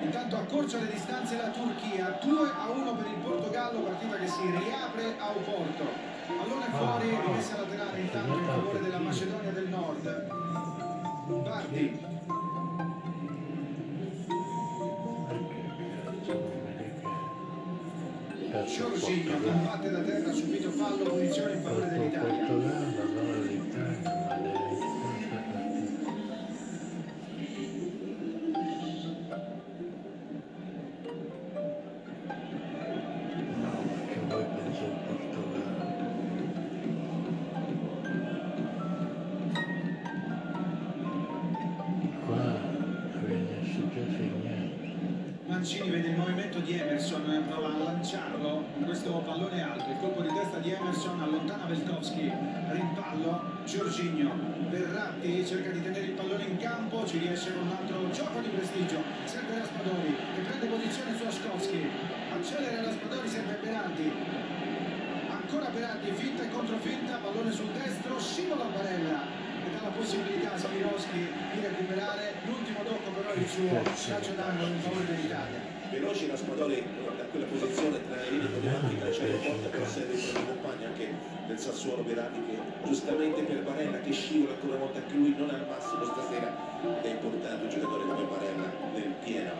Intanto 0.00 0.36
accorcia 0.36 0.78
le 0.78 0.90
distanze 0.90 1.36
la 1.36 1.48
Turchia, 1.48 2.18
2 2.22 2.50
a 2.58 2.70
1 2.70 2.94
per 2.94 3.06
il 3.06 3.21
Portogallo, 3.62 3.80
partita 3.82 4.16
che 4.16 4.26
si 4.26 4.40
riapre 4.42 5.14
a 5.18 5.30
Oporto. 5.30 5.84
Pallone 6.26 6.66
fuori, 6.70 7.18
rimessa 7.24 7.56
laterale 7.58 8.00
intanto 8.00 8.38
in 8.38 8.44
favore 8.44 8.80
della 8.80 8.98
Macedonia 8.98 9.50
del 9.52 9.68
Nord. 9.68 10.26
Bardi, 11.42 12.00
Giorginio 18.66 19.40
combatte 19.40 19.90
da 19.90 20.00
terra, 20.00 20.32
subito 20.32 20.70
fallo, 20.70 21.04
punizione 21.04 21.52
in 21.54 21.62
favore 21.62 21.88
dell'Italia. 21.88 22.91
Rimpallo, 53.12 53.40
Giorginio, 53.64 54.34
Verratti 54.70 55.46
cerca 55.46 55.70
di 55.70 55.82
tenere 55.82 56.06
il 56.06 56.12
pallone 56.12 56.44
in 56.44 56.56
campo, 56.56 57.06
ci 57.06 57.18
riesce 57.18 57.52
con 57.52 57.66
un 57.66 57.72
altro 57.72 58.10
gioco 58.10 58.40
di 58.40 58.48
prestigio, 58.48 59.02
serve 59.24 59.58
Raspadori 59.58 60.16
che 60.34 60.40
prende 60.40 60.66
posizione 60.66 61.16
su 61.16 61.24
Oskowski, 61.24 61.88
accelera 62.32 62.82
Raspadori, 62.82 63.28
serve 63.28 63.58
Berardi, 63.60 64.12
ancora 65.28 65.68
Berardi, 65.68 66.12
finta 66.12 66.42
e 66.44 66.50
controfinta, 66.50 67.18
pallone 67.22 67.52
sul 67.52 67.68
destro, 67.72 68.18
scivola 68.18 68.64
Barella 68.64 69.41
dà 69.70 69.80
la 69.82 69.94
possibilità 69.94 70.52
a 70.54 70.58
Smiroschi 70.58 71.20
di 71.52 71.60
recuperare 71.60 72.34
l'ultimo 72.44 72.82
tocco 72.82 73.10
però 73.10 73.32
il 73.34 73.46
suo 73.46 73.82
calcio 74.08 74.32
d'angolo 74.32 74.66
in 74.66 74.80
favore 74.80 75.06
dell'Italia. 75.06 75.60
Veloci 75.92 76.26
Raspadori 76.26 76.82
da 77.16 77.24
quella 77.24 77.44
posizione 77.44 78.00
tra 78.08 78.16
le 78.16 78.30
linee 78.30 78.60
davanti 78.62 78.96
calciare 78.96 79.32
porta 79.32 79.68
per 79.68 79.86
serve 79.86 80.14
i 80.14 80.22
propri 80.24 80.46
compagni 80.46 80.84
anche 80.86 81.14
del 81.46 81.58
Sassuolo 81.58 82.02
Berardi 82.02 82.40
che 82.46 82.56
giustamente 82.86 83.42
per 83.42 83.62
Barella 83.62 84.00
che 84.00 84.12
scivola 84.12 84.54
ancora 84.54 84.76
una 84.76 84.84
volta 84.84 84.98
anche 85.00 85.14
lui 85.14 85.34
non 85.36 85.50
al 85.50 85.66
massimo 85.68 86.04
stasera 86.04 86.56
è 87.02 87.08
importante 87.08 87.62
un 87.62 87.68
giocatore 87.68 88.04
come 88.04 88.24
Barella 88.24 88.72
nel 88.94 89.14
pieno 89.22 89.52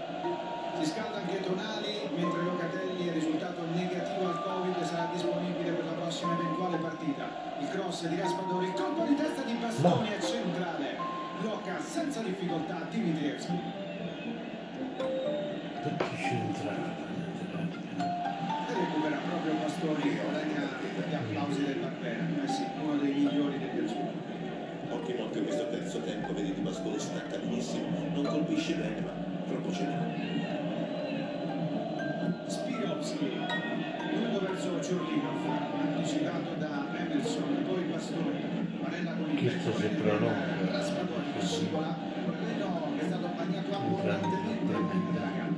Si 0.80 0.86
scalda 0.88 1.18
anche 1.18 1.40
Tonali, 1.40 2.08
mentre 2.16 2.42
Locatelli 2.42 3.08
è 3.08 3.12
risultato 3.12 3.60
negativo 3.74 4.26
al 4.26 4.42
Covid 4.42 4.74
e 4.80 4.84
sarà 4.86 5.10
disponibile 5.12 5.70
per 5.72 5.84
la 5.84 5.92
prossima 5.92 6.32
eventuale 6.32 6.78
partita. 6.78 7.51
Il 7.62 7.68
cross 7.68 8.07
di 8.09 8.18
Raspadori, 8.18 8.66
il 8.66 8.72
colpo 8.72 9.05
di 9.05 9.14
testa 9.14 9.42
di 9.42 9.55
Bastoni 9.55 10.09
è 10.09 10.20
centrale. 10.20 10.96
Blocca 11.40 11.81
senza 11.81 12.20
difficoltà 12.20 12.87
Dimitrievski. 12.90 13.53
Tutti 15.83 16.16
centrali. 16.16 16.90
E 18.66 18.75
recupera 18.75 19.16
proprio 19.16 19.55
Bastoni, 19.55 20.18
guadagna 20.20 20.68
gli 21.09 21.14
applausi 21.14 21.64
del 21.64 21.77
Barbera. 21.77 22.25
Eh 22.42 22.48
sì, 22.48 22.66
uno 22.83 22.96
dei 22.96 23.12
migliori 23.12 23.59
degli 23.59 23.85
azzurri. 23.85 24.22
ottimo 24.90 25.25
anche 25.25 25.42
questo 25.42 25.68
terzo 25.68 26.01
tempo 26.01 26.35
vedi 26.35 26.55
Di 26.55 26.61
Bastoni 26.61 26.98
staccatissimo 26.98 27.87
non 28.12 28.25
colpisce 28.25 28.75
bene 28.75 29.01
ma 29.01 29.12
troppo 29.46 29.72
ce 29.72 29.85
n'è 29.85 30.51
Spirovski, 32.46 33.31
lungo 34.12 34.40
verso 34.40 34.79
Giorginov, 34.81 35.46
anticipato 35.81 36.51
da 37.22 37.28
Emerson, 37.28 37.64
poi 37.66 37.85
Bastoni, 37.85 38.78
Varela 38.80 39.12
con 39.12 39.30
il 39.30 39.44
petto 39.44 39.72
si 39.76 39.87
prolunga. 39.88 40.61
raga 44.02 45.48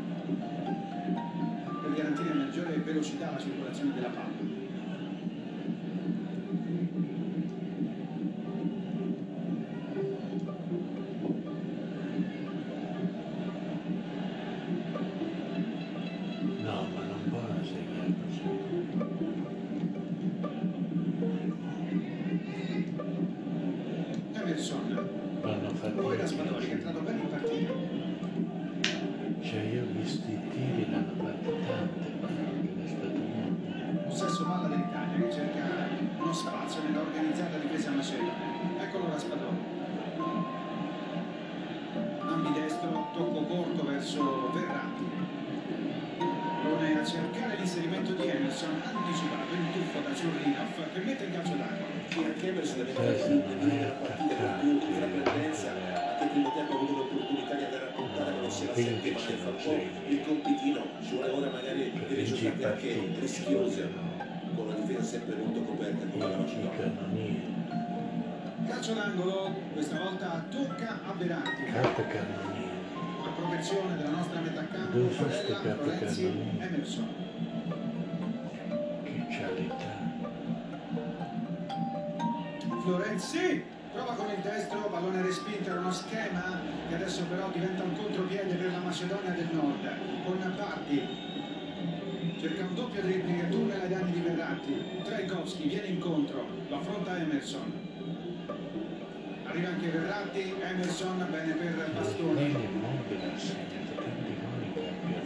per 1.82 1.92
garantire 1.94 2.34
maggiore 2.34 2.76
velocità 2.76 3.28
alla 3.28 3.38
circolazione 3.38 3.94
della 3.94 4.08
palla. 4.08 4.53
Fatti 24.56 26.00
poi 26.00 26.16
Raspadori 26.16 26.66
che 26.66 26.70
è 26.70 26.74
entrato 26.74 27.00
bene 27.00 27.20
in 27.22 27.28
partita. 27.28 27.72
Cioè 29.42 29.60
io 29.60 29.82
ho 29.82 29.86
visto 29.90 30.30
i 30.30 30.38
tiri, 30.48 30.90
l'hanno 30.90 31.12
fatti 31.16 31.50
tante, 31.66 32.14
ma 32.20 32.28
non 32.28 32.82
è 32.84 32.88
stato 32.88 33.18
nulla. 33.18 34.02
Possesso 34.06 34.44
palla 34.44 34.68
dell'Italia 34.68 35.26
che 35.26 35.32
cerca 35.32 35.88
uno 36.20 36.32
spazio 36.32 36.82
nella 36.82 37.00
organizzata 37.00 37.58
difesa 37.58 37.90
macedone. 37.90 38.78
Eccolo 38.78 39.08
Raspadori. 39.10 39.56
Ambidestro, 42.20 43.10
tocco 43.12 43.42
corto 43.42 43.84
verso 43.84 44.50
Verratti. 44.52 45.04
Pone 46.62 47.00
a 47.00 47.04
cercare 47.04 47.56
l'inserimento 47.56 48.12
di 48.12 48.28
Emerson, 48.28 48.80
anticipato 48.82 49.52
il 49.52 49.72
tuffo 49.72 49.98
da 49.98 50.14
Giurlinov 50.14 50.92
che 50.92 51.00
mette 51.00 51.24
il 51.24 51.32
calcio 51.32 51.54
anche 52.16 52.48
Emerson 52.48 52.76
deve 52.78 52.92
la 59.32 59.36
ma 59.36 59.50
nel 59.50 59.58
frattempo 59.60 60.08
il 60.08 60.22
compitino 60.22 60.82
ci 61.02 61.10
vuole 61.14 61.30
ora 61.30 61.50
magari 61.50 61.92
delle 62.08 62.24
giocate 62.24 62.64
anche 62.66 63.08
rischiose 63.18 63.92
con 64.54 64.66
una 64.66 64.74
difesa 64.74 65.02
sempre 65.02 65.36
molto 65.36 65.62
coperta 65.62 66.06
come 66.06 66.28
la 66.28 66.36
Macedonia 66.36 67.42
Calcio 68.66 68.94
d'angolo, 68.94 69.52
questa 69.74 69.98
volta 69.98 70.42
tocca 70.50 70.98
a 71.06 71.12
Berardi. 71.12 71.64
carta 71.70 72.06
cannonieri. 72.06 72.72
La 73.22 73.30
protezione 73.36 73.96
della 73.96 74.08
nostra 74.08 74.40
metà 74.40 74.66
campo, 74.66 74.98
Barella, 74.98 75.74
Lorenzi? 75.74 76.24
Emerson. 76.58 77.08
Che 79.02 79.26
c'ha 79.28 79.50
l'Italia. 79.50 80.02
Florenzi 82.82 83.64
prova 83.94 84.14
con 84.14 84.28
il 84.28 84.42
destro, 84.42 84.88
pallone 84.90 85.22
respinto, 85.22 85.70
era 85.70 85.78
uno 85.78 85.92
schema 85.92 86.60
che 86.88 86.94
adesso 86.96 87.22
però 87.24 87.48
diventa 87.50 87.84
un 87.84 87.96
contropiede 87.96 88.54
per 88.54 88.72
la 88.72 88.80
Macedonia 88.80 89.30
del 89.30 89.48
Nord. 89.52 89.88
Con 90.24 90.54
Bardi 90.56 91.32
cerca 92.40 92.64
un 92.64 92.74
doppio 92.74 93.00
dribbling 93.00 93.44
e 93.44 93.48
tunnel 93.48 93.80
ai 93.80 93.88
danni 93.88 94.10
di 94.10 94.20
Verratti. 94.20 94.84
Trajkovski 95.04 95.68
viene 95.68 95.86
incontro, 95.86 96.46
lo 96.68 96.76
affronta 96.76 97.16
Emerson. 97.16 97.72
Arriva 99.44 99.68
anche 99.68 99.88
Verratti, 99.88 100.54
Emerson 100.60 101.26
bene 101.30 101.52
per 101.52 101.90
Bastoni 101.92 103.83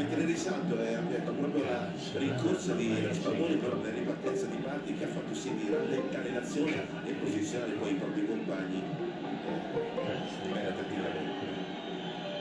campionato. 0.08 0.20
il 0.20 0.26
risalto 0.26 0.80
è 0.80 0.94
aperto 0.94 1.32
proprio 1.32 1.64
la 1.64 1.90
rincorsa 2.14 2.74
di 2.74 3.06
Raspadori 3.06 3.56
proprio 3.56 3.82
la 3.82 3.90
ripartenza 3.90 4.46
di 4.46 4.56
Parti 4.56 4.94
che 4.94 5.04
ha 5.04 5.08
fatto 5.08 5.34
sì 5.34 5.54
di 5.54 5.68
rallentare 5.70 6.32
l'azione 6.32 6.86
e 7.04 7.12
posizionare 7.12 7.72
poi 7.72 7.90
i 7.90 7.94
propri 7.94 8.26
compagni. 8.26 8.82
Eh, 8.82 9.76
Cazzo, 10.04 10.52
bene 10.52 10.68
attrattivamente 10.68 11.46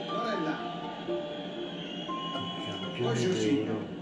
Barella, 0.06 0.58
i 2.96 3.00
poi 3.00 3.14
campioni 3.14 3.97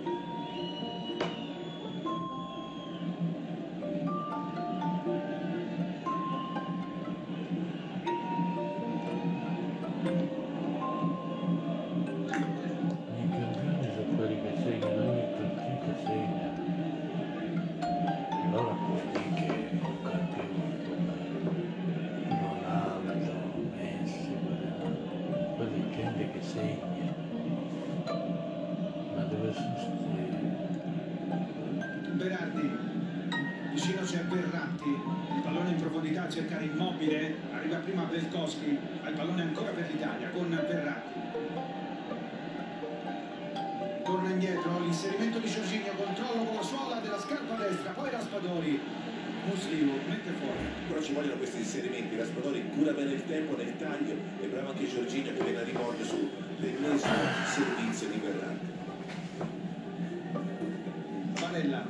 ha 39.02 39.09
il 39.09 39.14
pallone 39.16 39.42
ancora 39.42 39.70
per 39.70 39.90
l'Italia 39.90 40.30
con 40.30 40.48
Verratti 40.50 41.16
torna 44.06 44.30
indietro 44.30 44.78
l'inserimento 44.78 45.38
di 45.40 45.50
Giorginio 45.50 45.92
controllo 45.94 46.44
con 46.44 46.54
la 46.54 46.62
suola 46.62 47.00
della 47.00 47.18
scarpa 47.18 47.54
destra 47.56 47.90
poi 47.90 48.11
Raspadori. 48.11 48.80
Musliu 49.46 49.92
mette 50.09 50.30
fuori. 50.38 50.59
Però 50.88 51.00
ci 51.00 51.12
vogliono 51.12 51.37
questi 51.37 51.59
inserimenti, 51.59 52.16
Raspadori 52.16 52.68
cura 52.70 52.92
bene 52.92 53.12
il 53.12 53.26
tempo 53.26 53.56
nel 53.56 53.76
taglio 53.76 54.14
e 54.40 54.46
bravo 54.46 54.70
anche 54.70 54.88
Giorginio 54.88 55.32
che 55.35 55.42
viene 55.42 55.59
a 55.59 55.64
rimorchio 55.64 56.04
su 56.04 56.30
l'ennesimo 56.59 57.14
servizio 57.46 58.09
di 58.09 58.18
Berardi. 58.18 58.74
Barella, 61.40 61.87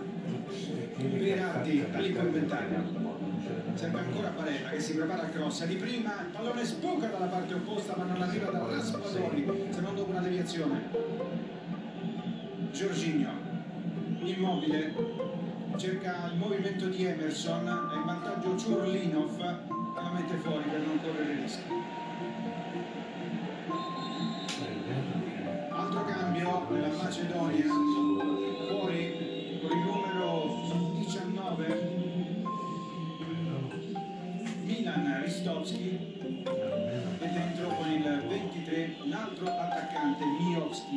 Berardi, 0.97 1.87
da 1.91 1.99
Serve 3.77 3.99
ancora 3.99 4.31
Barella 4.31 4.71
che 4.71 4.81
si 4.81 4.95
prepara 4.95 5.25
a 5.25 5.29
cross. 5.29 5.67
Di 5.67 5.77
prima 5.77 6.23
il 6.23 6.29
pallone 6.33 6.65
sbuca 6.65 7.09
dalla 7.09 7.27
parte 7.27 7.53
opposta 7.53 7.95
ma 7.95 8.05
non 8.05 8.23
arriva 8.23 8.51
da 8.51 8.67
Raspadori, 8.67 9.69
se 9.71 9.81
non 9.83 9.95
dopo 9.95 10.11
una 10.11 10.21
deviazione. 10.21 10.89
Giorginio, 12.73 13.29
immobile, 14.23 14.95
cerca 15.77 16.31
il 16.33 16.39
movimento 16.39 16.87
di 16.87 17.05
Emerson, 17.05 17.69
è 17.69 17.97
in 17.97 18.05
vantaggio 18.07 18.57
Ciurlinov 18.57 19.41
e 19.41 20.01
la 20.01 20.11
mette 20.11 20.37
fuori 20.37 20.65
per 20.71 20.81
non 20.81 20.99
correre 21.03 21.35
rischi. 21.43 21.63
Altro 25.69 26.05
cambio 26.07 26.67
nella 26.71 26.97
Macedonia, 26.97 27.65
fuori 28.69 29.59
con 29.61 29.71
il 29.71 29.85
numero 29.85 30.95
19 30.95 31.96
Milan 35.27 35.33
Ristovski 35.33 35.99
e 37.19 37.29
dentro 37.29 37.69
con 37.69 37.91
il 37.91 38.23
23 38.29 38.97
un 39.05 39.13
altro 39.13 39.47
attaccante 39.47 40.25
Miowski. 40.25 40.95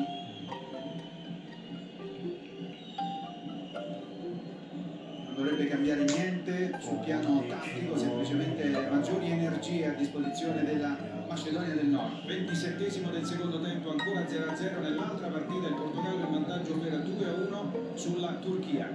Non 5.25 5.33
dovrebbe 5.35 5.67
cambiare 5.67 6.03
niente 6.03 6.77
sul 6.79 6.99
piano 6.99 7.43
tattico, 7.47 7.97
semplicemente 7.97 8.69
maggiori 8.69 9.31
energie 9.31 9.87
a 9.87 9.93
disposizione 9.93 10.63
della 10.63 10.95
Macedonia 11.27 11.73
del 11.73 11.87
Nord. 11.87 12.25
27 12.27 12.77
del 12.77 13.25
secondo 13.25 13.59
tempo, 13.61 13.89
ancora 13.89 14.25
0-0 14.25 14.79
nell'altra 14.81 15.27
partita, 15.27 15.67
il 15.67 15.73
Portogallo 15.75 16.25
in 16.25 16.31
vantaggio 16.31 16.77
per 16.77 16.99
2-1 16.99 17.95
sulla 17.95 18.33
Turchia. 18.33 18.91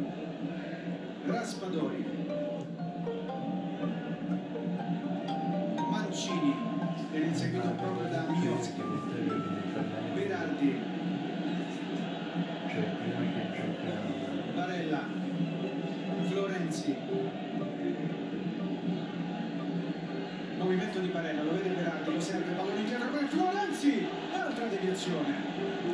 Raspadori, 1.26 2.13
viene 7.14 7.28
inseguito 7.28 7.68
proprio 7.68 8.08
da 8.08 8.26
Miowski, 8.28 8.82
Berardi, 10.14 10.80
Barella, 14.52 15.08
Florenzi. 16.28 16.96
Movimento 20.58 20.98
di 20.98 21.08
Barella, 21.08 21.42
lo 21.44 21.52
vede 21.52 21.68
Berardi, 21.68 22.12
lo 22.12 22.20
serve, 22.20 22.52
pallone 22.52 22.80
indietro 22.80 23.08
per 23.10 23.24
Florenzi, 23.28 24.06
altra 24.32 24.66
deviazione. 24.66 25.34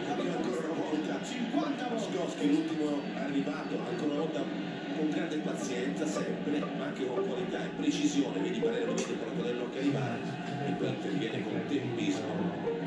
Ancora 0.08 0.72
una 0.72 0.80
volta 0.80 1.18
50 1.22 1.88
volte. 1.88 2.46
L'ultimo 2.46 3.00
arrivato, 3.16 3.78
ancora 3.86 4.12
una 4.12 4.20
volta 4.20 4.42
con 5.00 5.08
grande 5.08 5.36
pazienza 5.38 6.06
sempre, 6.06 6.58
ma 6.58 6.84
anche 6.84 7.06
con 7.06 7.26
qualità 7.26 7.64
e 7.64 7.68
precisione, 7.68 8.38
vedi 8.40 8.58
Barella 8.58 8.84
lo 8.84 8.94
vede 8.94 9.14
proprio 9.14 9.44
dell'occhio 9.44 9.80
arrivare 9.80 10.18
e 10.66 10.72
poi 10.72 10.88
interviene 10.88 11.42
con 11.42 11.62
tempismo. 11.68 12.78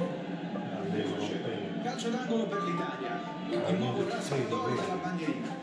Calcio 1.84 2.10
d'angolo 2.10 2.46
per 2.46 2.62
l'Italia, 2.62 3.20
di 3.50 3.78
nuovo 3.78 4.08
Raspadori 4.08 4.76
dalla 4.76 4.94
bandierina. 5.02 5.62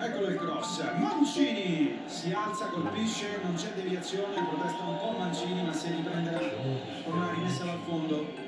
Eccolo 0.00 0.28
il 0.28 0.36
cross, 0.36 0.84
Mancini 0.98 1.98
si 2.06 2.32
alza, 2.32 2.66
colpisce, 2.66 3.40
non 3.42 3.54
c'è 3.54 3.72
deviazione, 3.74 4.34
protesta 4.34 4.84
un 4.84 4.98
po' 4.98 5.18
Mancini 5.18 5.64
ma 5.64 5.72
si 5.72 5.88
riprenderà 5.90 6.38
con 7.02 7.16
una 7.16 7.32
rimessa 7.32 7.64
dal 7.64 7.80
fondo. 7.84 8.47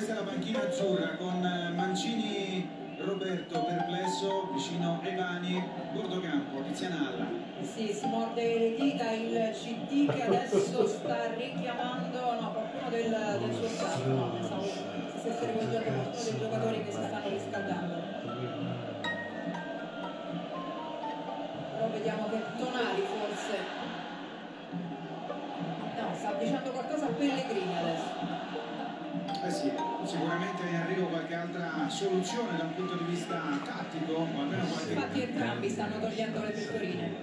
Questa 0.00 0.16
è 0.16 0.24
la 0.24 0.30
panchina 0.30 0.62
azzurra 0.62 1.08
con 1.16 1.44
eh, 1.44 1.68
Mancini, 1.74 2.66
Roberto 3.00 3.62
perplesso, 3.64 4.48
vicino 4.50 4.98
Evani, 5.02 5.62
Bordocampo, 5.92 6.62
Tizianalla. 6.62 7.26
Sì, 7.60 7.92
si 7.92 8.06
morde 8.06 8.58
le 8.58 8.74
dita 8.76 9.10
il 9.10 9.50
CT 9.52 10.10
che 10.10 10.22
adesso 10.22 10.86
sta 10.86 11.34
richiamando 11.34 12.18
no, 12.18 12.50
qualcuno 12.50 12.88
del, 12.88 13.10
del 13.40 13.52
suo 13.52 13.68
staff. 13.68 14.02
No, 14.06 14.30
pensavo 14.30 14.62
si 14.62 15.18
stesse 15.18 15.44
rivolgendo 15.44 15.90
qualcuno 15.90 16.22
dei 16.22 16.38
giocatori 16.38 16.84
che 16.84 16.92
si 16.92 17.02
stanno 17.02 17.28
riscaldando. 17.28 17.94
Però 21.74 21.88
vediamo 21.92 22.28
che 22.30 22.42
Tonali 22.56 23.02
forse. 23.02 23.58
No, 26.00 26.14
sta 26.14 26.32
dicendo 26.38 26.70
qualcosa 26.70 27.04
a 27.04 27.10
Pellegrini 27.10 27.76
adesso. 27.76 28.19
Eh 29.42 29.50
sì, 29.50 29.70
sicuramente 30.04 30.66
in 30.68 30.74
arrivo 30.74 31.06
qualche 31.06 31.34
altra 31.34 31.88
soluzione 31.88 32.56
da 32.56 32.64
un 32.64 32.74
punto 32.74 32.96
di 32.96 33.04
vista 33.04 33.40
tattico, 33.64 34.26
almeno 34.36 34.64
qualche 34.64 34.92
Infatti 34.92 35.22
entrambi 35.22 35.68
stanno 35.68 36.00
togliendo 36.00 36.40
le 36.42 36.50
pettorine. 36.50 37.14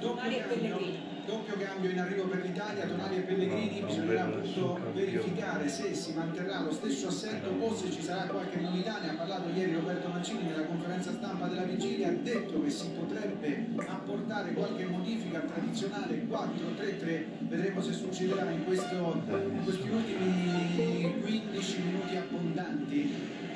Tonali 0.00 0.36
e 0.36 0.40
Pellegrini. 0.40 1.11
Doppio 1.24 1.56
cambio 1.56 1.90
in 1.90 1.98
arrivo 1.98 2.24
per 2.24 2.42
l'Italia, 2.42 2.86
Tonali 2.86 3.16
e 3.16 3.20
Pellegrini, 3.20 3.82
bisognerà 3.84 4.24
appunto 4.24 4.80
verificare 4.92 5.68
se 5.68 5.94
si 5.94 6.12
manterrà 6.12 6.60
lo 6.60 6.72
stesso 6.72 7.08
assetto 7.08 7.50
o 7.50 7.74
se 7.76 7.90
ci 7.90 8.02
sarà 8.02 8.22
qualche 8.22 8.58
novità, 8.60 8.98
ne 9.00 9.10
ha 9.10 9.14
parlato 9.14 9.48
ieri 9.50 9.74
Roberto 9.74 10.08
Mancini 10.08 10.42
nella 10.44 10.64
conferenza 10.64 11.12
stampa 11.12 11.46
della 11.46 11.62
vigilia, 11.62 12.08
ha 12.08 12.12
detto 12.12 12.62
che 12.62 12.70
si 12.70 12.88
potrebbe 12.90 13.66
apportare 13.86 14.52
qualche 14.52 14.84
modifica 14.86 15.40
al 15.40 15.46
tradizionale 15.46 16.26
4-3-3, 16.28 17.24
vedremo 17.40 17.80
se 17.80 17.92
succederà 17.92 18.50
in, 18.50 18.64
questo, 18.64 19.22
in 19.26 19.60
questi 19.64 19.88
ultimi 19.88 21.20
15 21.20 21.82
minuti 21.82 22.16
abbondanti. 22.16 23.50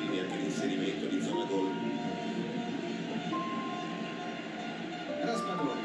Pellegrini 0.00 0.18
anche 0.18 0.36
l'inserimento 0.36 1.06
di 1.06 1.20
zona 1.20 1.44
gol. 1.44 1.70
Raspadori. 5.22 5.80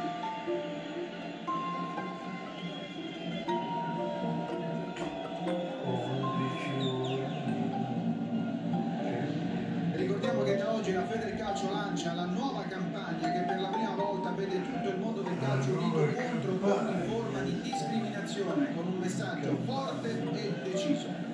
Ricordiamo 9.96 10.44
che 10.44 10.56
da 10.56 10.73
oggi 10.73 10.94
la 10.94 11.06
Federcalcio 11.06 11.71
lancia 11.71 12.13
la 12.13 12.25
nuova 12.25 12.63
campagna 12.67 13.31
che 13.31 13.39
per 13.42 13.60
la 13.60 13.67
prima 13.69 13.96
volta 13.96 14.31
vede 14.31 14.62
tutto 14.62 14.89
il 14.89 14.98
mondo 14.98 15.21
del 15.21 15.37
calcio 15.39 15.71
unito 15.71 16.13
contro 16.13 16.79
ogni 16.79 17.08
forma 17.08 17.39
di 17.42 17.62
discriminazione 17.62 18.73
con 18.75 18.87
un 18.87 18.98
messaggio 18.98 19.58
forte 19.65 20.10
e 20.10 20.54
deciso. 20.63 21.25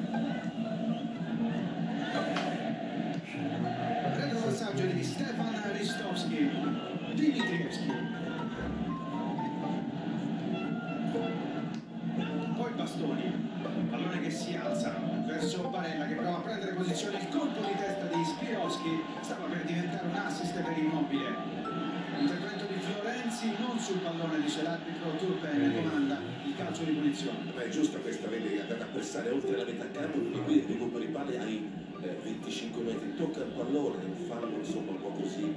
Alza 14.62 14.94
verso 15.26 15.70
Barella 15.70 16.06
che 16.06 16.16
prova 16.16 16.38
a 16.38 16.42
prendere 16.42 16.74
posizione, 16.74 17.20
il 17.20 17.30
colpo 17.30 17.60
di 17.62 17.76
testa 17.76 18.06
di 18.06 18.24
Spirowski 18.24 19.04
stava 19.22 19.46
per 19.46 19.64
diventare 19.64 20.06
un 20.06 20.16
assist 20.16 20.62
per 20.62 20.78
Immobile. 20.78 21.36
Intervento 22.20 22.66
di 22.66 22.80
Florenzi 22.80 23.56
non 23.58 23.80
sul 23.80 24.00
pallone, 24.00 24.42
dice 24.42 24.62
l'arbitro 24.62 25.16
Turpen, 25.18 25.74
comanda 25.76 26.20
il 26.46 26.56
calcio 26.56 26.84
di 26.84 26.92
punizione. 26.92 27.52
Ma 27.56 27.62
è 27.62 27.70
giusta 27.70 27.98
questa, 28.00 28.28
vedi, 28.28 28.56
è 28.56 28.62
andata 28.62 28.84
a 28.84 28.88
pressare 28.88 29.30
oltre 29.30 29.58
la 29.58 29.64
metà 29.64 29.90
campo, 29.90 30.20
quindi 30.20 30.66
qui 30.66 31.06
di 31.06 31.08
palle 31.08 31.40
ai 31.40 31.72
eh, 32.02 32.20
25 32.24 32.84
metri, 32.84 33.16
tocca 33.16 33.40
il 33.40 33.52
pallone, 33.56 34.04
un 34.04 34.16
fallo 34.28 34.58
insomma 34.58 34.92
un 34.92 35.02
po' 35.02 35.10
così. 35.10 35.56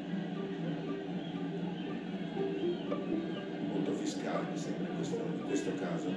Molto 3.67 3.93
fiscale 3.93 4.47
mi 4.51 4.59
sembra 4.59 4.89
in 4.89 4.97
questo, 4.97 5.17
in 5.17 5.45
questo 5.45 5.75
caso. 5.75 6.15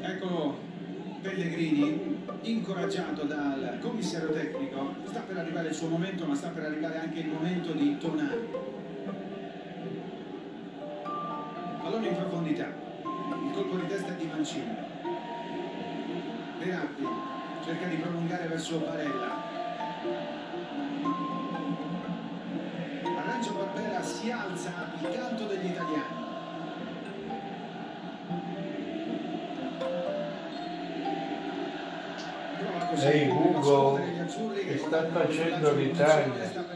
Eccolo 0.00 0.67
Pellegrini, 1.20 2.16
incoraggiato 2.42 3.24
dal 3.24 3.78
commissario 3.80 4.30
tecnico, 4.30 4.94
sta 5.04 5.20
per 5.20 5.38
arrivare 5.38 5.68
il 5.68 5.74
suo 5.74 5.88
momento, 5.88 6.24
ma 6.24 6.34
sta 6.34 6.48
per 6.50 6.64
arrivare 6.64 6.98
anche 6.98 7.18
il 7.18 7.28
momento 7.28 7.72
di 7.72 7.98
Tonali. 7.98 8.48
Pallone 11.82 12.08
in 12.08 12.14
profondità, 12.14 12.66
il 12.66 13.52
colpo 13.52 13.76
di 13.76 13.86
testa 13.88 14.12
di 14.12 14.26
Mancini. 14.26 14.76
Verratti 16.60 17.06
cerca 17.64 17.86
di 17.86 17.96
prolungare 17.96 18.46
verso 18.46 18.78
Barella. 18.78 19.42
A 23.16 23.30
Renzo 23.30 23.52
Barbera 23.52 24.02
si 24.02 24.30
alza 24.30 24.92
il 25.00 25.08
canto 25.10 25.46
degli 25.46 25.66
italiani. 25.66 26.17
Degli 32.98 34.18
azzurri 34.18 34.64
che 34.66 34.78
sta 34.78 35.06
facendo 35.06 35.72
l'Italia? 35.74 36.67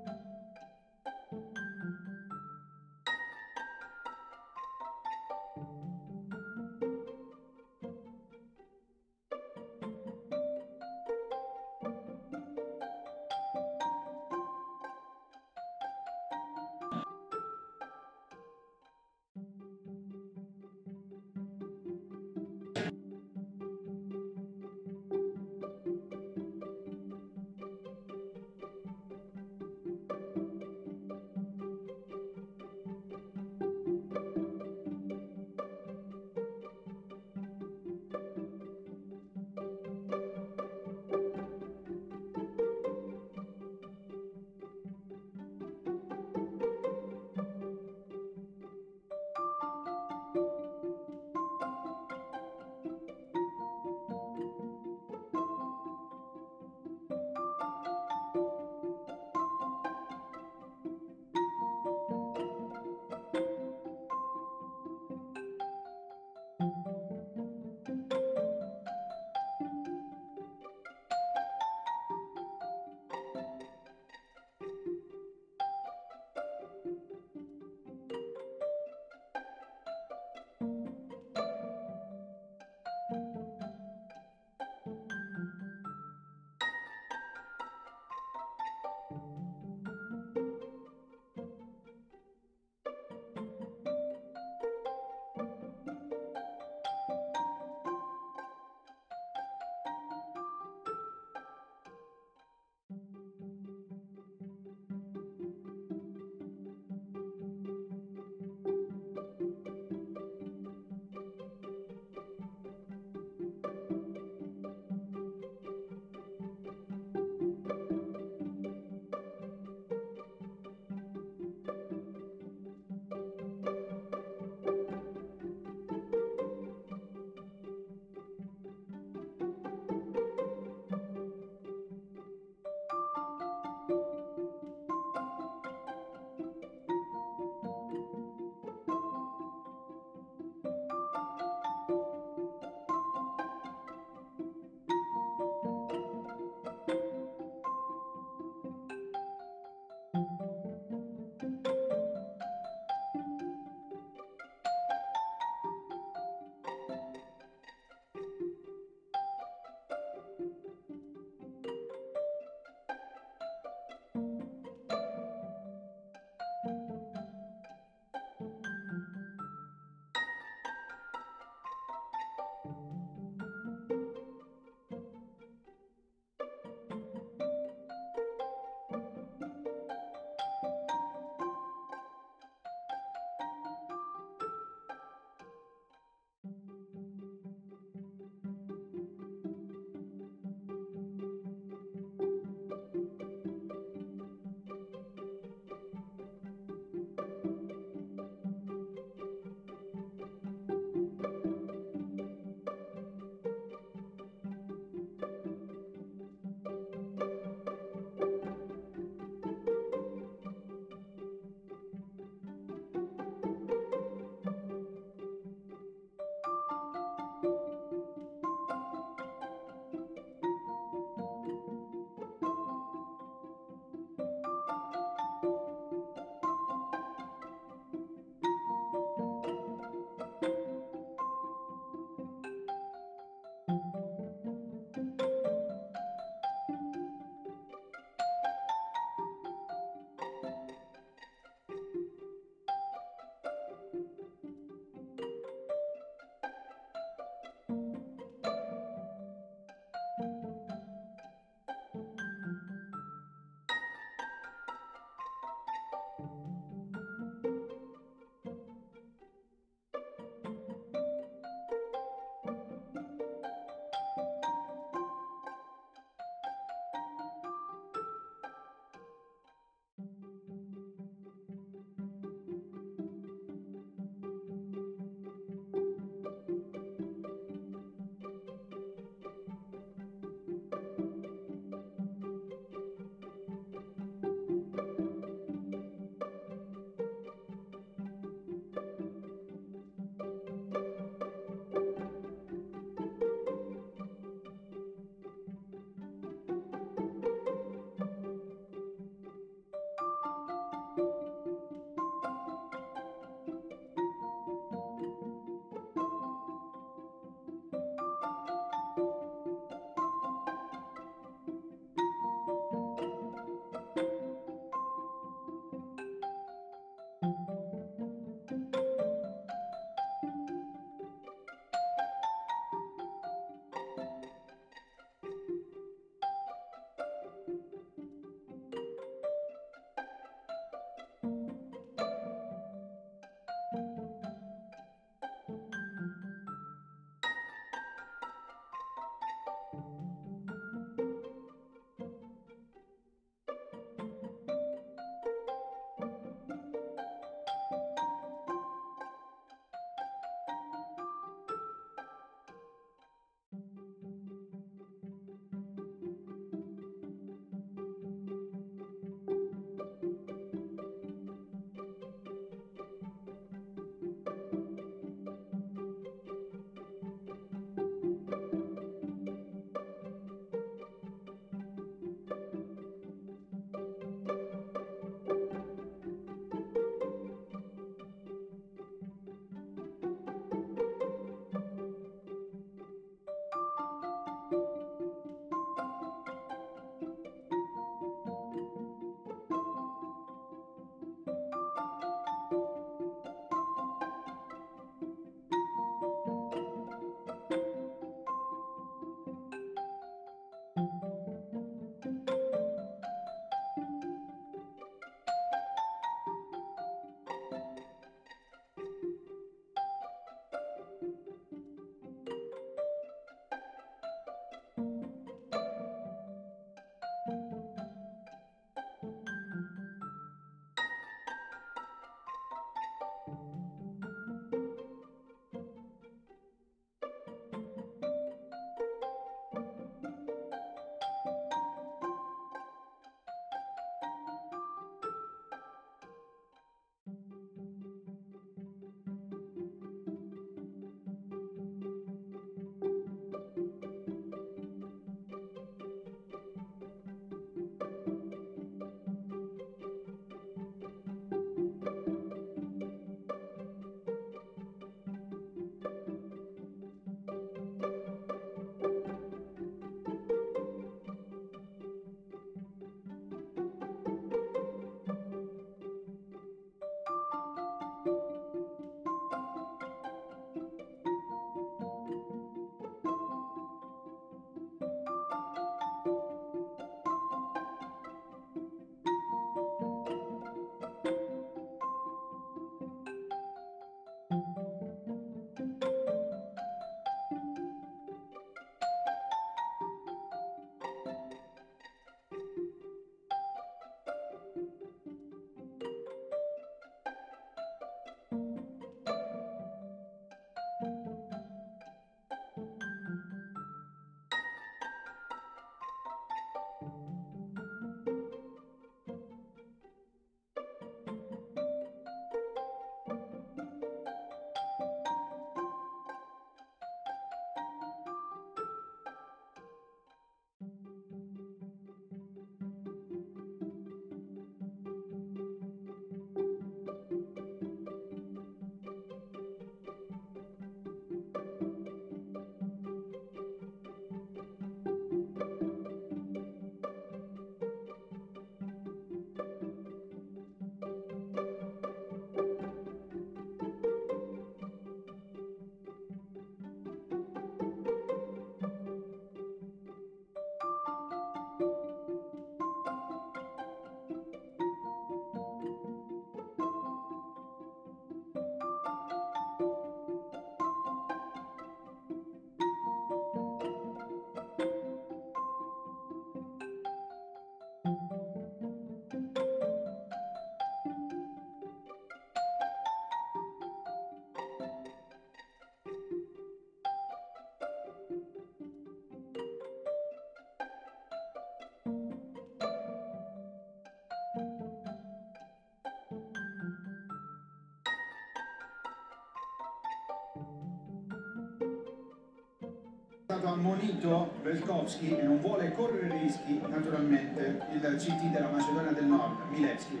Stato 593.34 593.48
ammonito 593.48 594.32
Belkovski 594.42 595.16
e 595.16 595.22
non 595.22 595.40
vuole 595.40 595.72
correre 595.72 596.20
rischi, 596.20 596.60
naturalmente, 596.68 597.60
il 597.72 597.80
CT 597.80 598.30
della 598.30 598.48
Macedonia 598.48 598.92
del 598.92 599.06
Nord, 599.06 599.50
Milevski. 599.50 600.00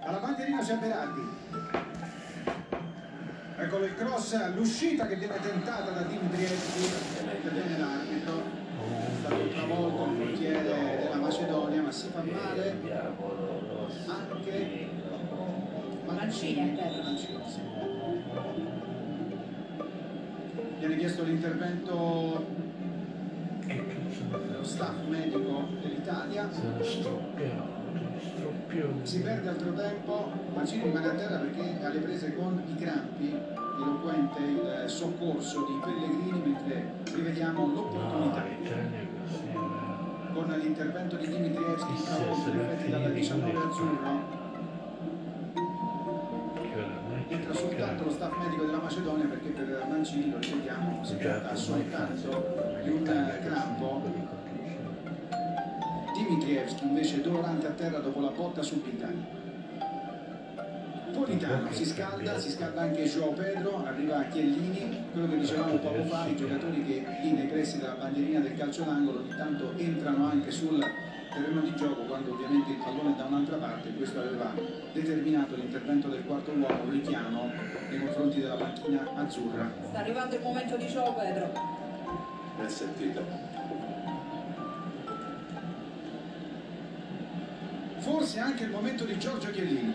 Alla 0.00 0.18
bandierina 0.18 0.60
c'è 0.60 0.76
Berardi. 0.76 1.22
Eccolo 3.58 3.84
il 3.86 3.94
cross, 3.94 4.54
l'uscita 4.54 5.06
che 5.06 5.16
viene 5.16 5.40
tentata 5.40 5.90
da 5.90 6.02
Dimitrievski, 6.02 6.84
interviene 7.36 7.78
l'arbitro, 7.78 8.42
è 8.42 9.16
stato 9.20 9.48
travolto 9.48 10.10
il 10.10 10.16
portiere 10.18 10.62
della 10.62 11.16
Macedonia, 11.16 11.80
ma 11.80 11.90
si 11.90 12.08
fa 12.08 12.22
male 12.22 12.76
anche 14.06 14.88
Mancini. 16.04 16.78
Mancini. 17.02 17.64
Viene 20.78 20.96
chiesto 20.98 21.24
l'intervento 21.24 22.65
dello 24.30 24.64
staff 24.64 24.94
medico 25.08 25.68
dell'Italia. 25.80 26.48
Si 29.02 29.20
perde 29.20 29.48
altro 29.48 29.72
tempo, 29.72 30.32
Mancini 30.54 30.84
rimane 30.84 31.08
a 31.08 31.14
terra 31.14 31.38
perché 31.38 31.78
ha 31.82 31.88
le 31.88 31.98
prese 32.00 32.34
con 32.34 32.62
i 32.66 32.74
crampi, 32.74 33.34
eloquente 33.80 34.40
il 34.40 34.84
soccorso 34.86 35.64
di 35.64 35.78
Pellegrini 35.82 36.40
mentre 36.44 36.92
rivediamo 37.14 37.66
l'opportunità 37.66 38.44
eh. 38.46 39.08
con 40.32 40.48
l'intervento 40.58 41.16
di 41.16 41.28
Dimitrievski 41.28 41.92
effetti 41.92 42.90
dalla 42.90 43.08
19 43.08 43.58
azzurro 43.58 44.45
perché 49.76 49.84
per 49.84 49.86
Mancini 49.86 50.30
lo 50.30 50.38
ripetiamo 50.38 51.04
si 51.04 51.16
tratta 51.18 51.54
soltanto 51.54 52.78
di 52.82 52.88
un 52.88 53.02
crampo 53.04 54.34
Dimitrievski 56.14 56.84
invece 56.84 57.20
dolorante 57.20 57.66
a 57.66 57.70
terra 57.70 57.98
dopo 57.98 58.20
la 58.20 58.30
botta 58.30 58.62
subita 58.62 59.08
Politano 61.12 61.72
si 61.72 61.84
scalda, 61.86 62.38
si 62.38 62.50
scalda 62.50 62.82
anche 62.82 63.04
Joao 63.04 63.32
Pedro, 63.32 63.82
arriva 63.86 64.22
Chiellini, 64.24 65.04
quello 65.12 65.28
che 65.28 65.38
dicevamo 65.38 65.76
poco 65.76 66.02
fa, 66.04 66.26
i 66.26 66.36
giocatori 66.36 66.84
che 66.84 67.06
lì 67.22 67.30
nei 67.30 67.46
pressi 67.46 67.78
della 67.78 67.94
bandierina 67.94 68.40
del 68.40 68.54
calcio 68.54 68.82
d'angolo 68.82 69.20
ogni 69.20 69.34
tanto 69.34 69.72
entrano 69.76 70.26
anche 70.26 70.50
sul 70.50 70.78
terreno 71.36 71.60
di 71.60 71.74
gioco 71.76 72.02
quando 72.02 72.32
ovviamente 72.32 72.70
il 72.70 72.78
pallone 72.78 73.12
è 73.12 73.16
da 73.16 73.24
un'altra 73.24 73.56
parte, 73.56 73.92
questo 73.92 74.20
aveva 74.20 74.52
determinato 74.92 75.54
l'intervento 75.54 76.08
del 76.08 76.24
quarto 76.24 76.50
uomo, 76.52 76.82
un 76.84 76.90
richiamo 76.90 77.50
nei 77.90 77.98
confronti 77.98 78.40
della 78.40 78.54
panchina 78.54 79.06
azzurra. 79.16 79.70
Sta 79.88 79.98
arrivando 79.98 80.34
il 80.34 80.42
momento 80.42 80.76
di 80.76 80.86
Joao 80.86 81.14
Pedro. 81.14 81.52
Ben 82.56 82.70
sentito. 82.70 83.24
Forse 87.98 88.38
anche 88.38 88.64
il 88.64 88.70
momento 88.70 89.04
di 89.04 89.18
Giorgio 89.18 89.50
Chiellini. 89.50 89.94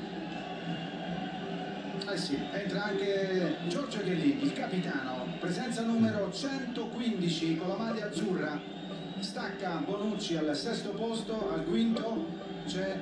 Eh 2.07 2.17
sì, 2.17 2.37
entra 2.51 2.83
anche 2.83 3.55
Giorgio 3.67 3.99
Chiellini, 3.99 4.43
il 4.43 4.53
capitano, 4.53 5.25
presenza 5.39 5.81
numero 5.81 6.29
115 6.31 7.57
con 7.57 7.69
la 7.69 7.77
maglia 7.77 8.05
azzurra. 8.05 8.80
Stacca 9.21 9.83
Bonucci 9.85 10.35
al 10.35 10.55
sesto 10.55 10.89
posto, 10.89 11.51
al 11.53 11.63
quinto 11.63 12.25
c'è 12.65 12.99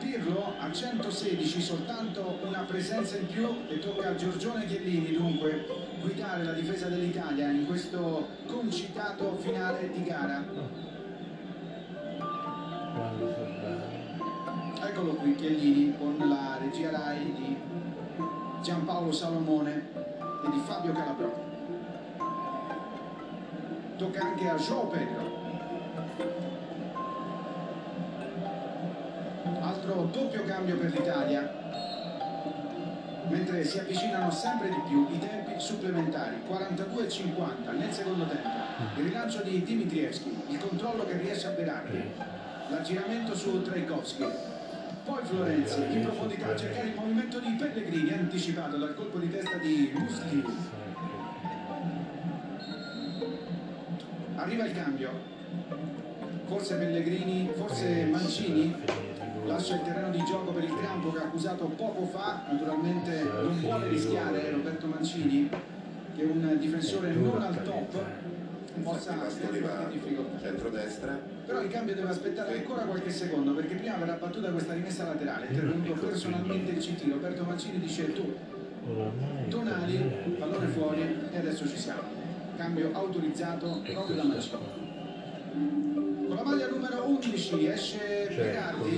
Pirlo 0.00 0.54
a 0.58 0.72
116, 0.72 1.60
soltanto 1.62 2.40
una 2.44 2.62
presenza 2.62 3.16
in 3.16 3.26
più 3.28 3.48
e 3.68 3.78
tocca 3.78 4.08
a 4.08 4.14
Giorgione 4.16 4.66
Chiellini 4.66 5.12
dunque 5.12 5.66
guidare 6.00 6.42
la 6.42 6.52
difesa 6.52 6.88
dell'Italia 6.88 7.50
in 7.50 7.66
questo 7.66 8.28
concitato 8.46 9.36
finale 9.36 9.92
di 9.92 10.02
gara. 10.02 10.44
Eccolo 14.82 15.14
qui 15.14 15.34
Chiellini 15.36 15.96
con 15.96 16.16
la 16.18 16.58
regia 16.60 16.90
Rai 16.90 17.32
di 17.32 17.56
Giampaolo 18.62 19.12
Salomone 19.12 19.88
e 20.44 20.50
di 20.50 20.60
Fabio 20.66 20.92
Calabrò. 20.92 21.45
Tocca 23.96 24.20
anche 24.20 24.46
a 24.46 24.56
Joao 24.56 24.88
Pedro. 24.88 25.44
Altro 29.60 30.08
doppio 30.12 30.44
cambio 30.44 30.76
per 30.76 30.90
l'Italia. 30.90 31.64
Mentre 33.28 33.64
si 33.64 33.78
avvicinano 33.78 34.30
sempre 34.30 34.68
di 34.68 34.82
più 34.86 35.08
i 35.10 35.18
tempi 35.18 35.58
supplementari, 35.58 36.42
42-50 36.46 37.76
nel 37.78 37.92
secondo 37.92 38.26
tempo. 38.26 38.48
Il 38.96 39.04
rilancio 39.04 39.42
di 39.42 39.62
Dimitrievski, 39.62 40.42
il 40.48 40.58
controllo 40.58 41.06
che 41.06 41.16
riesce 41.16 41.46
a 41.46 41.50
Berardi, 41.50 42.02
l'aggiramento 42.68 43.34
su 43.34 43.62
Trajkovski, 43.62 44.26
poi 45.06 45.24
Florenzi 45.24 45.80
in 45.80 46.02
profondità 46.02 46.48
a 46.48 46.56
cercare 46.56 46.88
il 46.88 46.94
movimento 46.94 47.38
di 47.38 47.56
Pellegrini 47.58 48.12
anticipato 48.12 48.76
dal 48.76 48.94
colpo 48.94 49.18
di 49.18 49.30
testa 49.30 49.56
di 49.56 49.90
Musli. 49.94 50.85
Arriva 54.46 54.64
il 54.64 54.74
cambio. 54.74 55.10
Forse 56.46 56.76
Pellegrini, 56.76 57.50
forse 57.56 58.04
Mancini 58.04 58.72
lascia 59.44 59.74
il 59.74 59.82
terreno 59.82 60.10
di 60.10 60.22
gioco 60.22 60.52
per 60.52 60.62
il 60.62 60.72
campo 60.80 61.10
che 61.10 61.18
ha 61.18 61.22
accusato 61.22 61.64
poco 61.64 62.06
fa. 62.06 62.44
Naturalmente 62.48 63.24
non 63.24 63.58
vuole 63.58 63.88
rischiare 63.88 64.48
Roberto 64.52 64.86
Mancini, 64.86 65.48
che 66.14 66.22
è 66.22 66.26
un 66.26 66.56
difensore 66.60 67.12
non 67.12 67.42
al 67.42 67.60
top, 67.64 67.98
possa 68.84 69.14
Infatti 69.14 69.46
avere 69.46 69.60
va 69.62 69.68
qualche 69.68 69.98
difficoltà. 69.98 70.38
centrodestra. 70.40 71.20
Però 71.44 71.60
il 71.60 71.68
cambio 71.68 71.94
deve 71.96 72.08
aspettare 72.08 72.56
ancora 72.58 72.82
qualche 72.82 73.10
secondo 73.10 73.52
perché 73.52 73.74
prima 73.74 73.96
verrà 73.96 74.12
battuta 74.12 74.52
questa 74.52 74.74
rimessa 74.74 75.06
laterale. 75.06 75.48
È 75.48 75.50
intervenuto 75.50 76.06
personalmente 76.06 76.70
il 76.70 76.78
CT. 76.78 77.02
Roberto 77.10 77.42
Mancini 77.42 77.80
dice 77.80 78.12
tu, 78.12 78.32
Tonali, 79.48 80.36
pallone 80.38 80.66
fuori 80.68 81.00
e 81.32 81.36
adesso 81.36 81.66
ci 81.66 81.76
siamo. 81.76 82.15
Cambio 82.56 82.90
autorizzato 82.94 83.80
E 83.84 83.92
proprio 83.92 84.16
da 84.16 84.22
questo 84.22 84.58
Mancini. 84.58 84.84
Con 86.26 86.36
la 86.36 86.42
maglia 86.42 86.68
numero 86.68 87.04
11 87.04 87.66
esce 87.66 88.28
Berardi. 88.34 88.96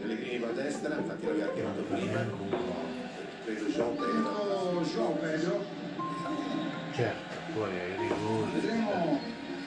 Pellegrini 0.00 0.38
va 0.38 0.48
a 0.48 0.52
destra, 0.52 0.96
infatti 0.96 1.26
l'aveva 1.26 1.52
chiamato 1.52 1.82
prima. 1.82 2.24
Preso 3.44 3.66
Jean 3.68 3.94
Pedro. 3.96 4.12
Dentro 4.12 4.82
Joao 4.92 5.12
Pedro. 5.12 5.64
Certo, 6.94 7.34
poi 7.54 7.70
ai 7.78 7.96
rigori. 7.96 8.50
Vedremo 8.54 9.20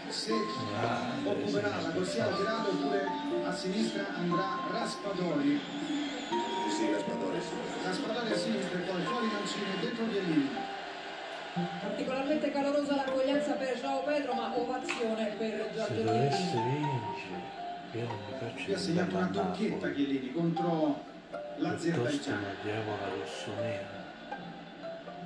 se 0.10 0.34
Ah, 0.82 1.12
occuperà 1.24 1.82
la 1.82 1.90
corsia 1.90 2.26
laterale 2.30 2.70
oppure 2.70 3.08
a 3.46 3.54
sinistra 3.54 4.06
andrà 4.16 4.60
Raspadori. 4.72 5.60
Sì, 6.70 6.92
Raspadori, 6.92 7.40
sì. 7.40 7.86
Raspadori 7.86 8.32
a 8.32 8.36
sinistra 8.38 8.80
e 8.80 8.82
poi 8.82 9.02
fuori 9.04 9.28
Mancini 9.28 9.80
dentro 9.80 10.08
Chiellini. 10.10 10.50
Particolarmente 11.54 12.50
calorosa 12.50 12.96
l'accoglienza 12.96 13.54
per 13.54 13.78
Joao 13.80 14.02
Pedro, 14.02 14.34
ma 14.34 14.58
ovazione 14.58 15.36
per 15.38 15.70
Se 15.70 15.76
Giorgio 15.76 16.02
dovesse 16.02 16.38
Chiellini. 16.50 16.90
vincere, 16.90 17.42
io 17.92 18.08
non 18.08 18.18
mi 18.26 18.38
faccio 18.40 18.64
Qui 18.64 18.74
ha 18.74 18.78
segnato 18.80 19.16
una 19.16 19.26
andare 19.26 19.46
a 19.46 19.50
doppietta 19.50 19.76
Napoli. 19.76 19.94
Chiellini 19.94 20.32
contro 20.32 21.04
l'Azerbaigian. 21.58 22.40
una 22.40 22.56
diavola 22.64 23.08
rossonera. 23.20 24.02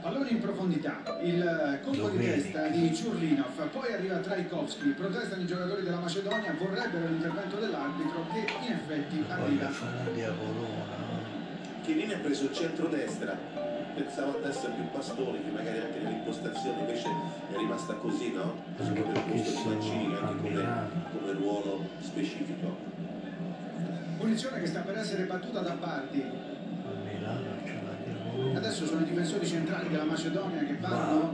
Pallone 0.02 0.30
in 0.30 0.40
profondità, 0.42 1.02
il 1.22 1.80
colpo 1.84 2.10
di 2.10 2.18
testa 2.18 2.68
di 2.68 2.94
Ciurlinov, 2.94 3.68
poi 3.70 3.94
arriva 3.94 4.18
Trajkovski, 4.18 4.90
protestano 4.90 5.42
i 5.42 5.48
giocatori 5.48 5.82
della 5.82 6.00
Macedonia, 6.00 6.54
vorrebbero 6.58 7.08
l'intervento 7.08 7.56
dell'arbitro 7.56 8.26
che 8.34 8.46
in 8.66 8.74
effetti 8.74 9.26
arriva. 9.30 9.72
Chiellini 11.84 12.14
ha 12.14 12.20
preso 12.20 12.44
il 12.44 12.54
centrodestra. 12.54 13.77
Pensavo 13.98 14.36
andasse 14.36 14.68
più 14.70 14.84
Pastoni, 14.92 15.44
che 15.44 15.50
magari 15.52 15.80
anche 15.80 16.00
nell'impostazione 16.00 16.80
invece 16.82 17.10
è 17.52 17.58
rimasta 17.58 17.94
così, 17.94 18.32
no? 18.32 18.54
Per 18.78 18.86
il 18.86 19.02
posto 19.02 19.60
di 19.60 19.70
Mancini, 19.70 20.16
anche 20.16 20.42
come, 20.50 20.66
come 21.18 21.32
ruolo 21.34 21.84
specifico. 22.00 22.76
Punizione 24.20 24.60
che 24.60 24.68
sta 24.68 24.82
per 24.82 24.98
essere 24.98 25.24
battuta 25.24 25.62
da 25.62 25.72
Bardi. 25.72 26.24
Diavolona. 27.18 28.58
Adesso 28.58 28.86
sono 28.86 29.02
i 29.02 29.06
difensori 29.06 29.48
centrali 29.48 29.90
della 29.90 30.04
Macedonia 30.06 30.64
che 30.64 30.78
vanno 30.80 31.32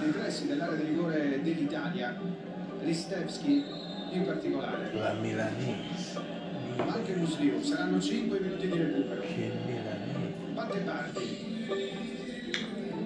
nei 0.00 0.10
pressi 0.10 0.46
dell'area 0.48 0.76
di 0.76 0.84
rigore 0.84 1.40
dell'Italia, 1.42 2.16
Ristevski 2.82 3.64
in 4.10 4.24
particolare, 4.24 4.90
La 4.94 5.12
milanese. 5.12 6.18
ma 6.76 6.92
anche 6.92 7.14
Musliu. 7.14 7.62
Saranno 7.62 8.00
5 8.00 8.40
minuti 8.40 8.68
di 8.68 8.76
recupero. 8.76 9.22
Batte 10.60 10.80
Bardi, 10.80 11.64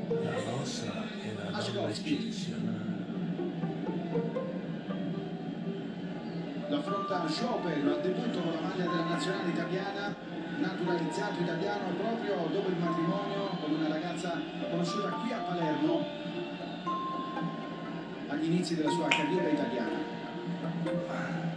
La 0.09 0.35
rosa 0.51 1.05
è 1.23 1.33
la 1.39 1.57
Ascolti. 1.57 2.15
eccezionale. 2.17 2.83
lo 6.69 6.77
affronta 6.79 7.25
Joao 7.27 7.59
Pedro 7.61 7.95
al 7.95 8.01
debutto 8.01 8.41
con 8.41 8.53
la 8.55 8.61
maglia 8.61 8.91
della 8.91 9.05
nazionale 9.05 9.51
italiana 9.51 10.13
naturalizzato 10.59 11.43
italiano 11.43 11.95
proprio 11.97 12.35
dopo 12.53 12.69
il 12.71 12.77
matrimonio 12.77 13.51
con 13.63 13.75
una 13.75 13.87
ragazza 13.89 14.37
conosciuta 14.71 15.11
qui 15.11 15.33
a 15.33 15.39
Palermo 15.39 16.05
agli 18.31 18.45
inizi 18.47 18.75
della 18.75 18.91
sua 18.91 19.07
carriera 19.07 19.49
italiana. 19.49 21.53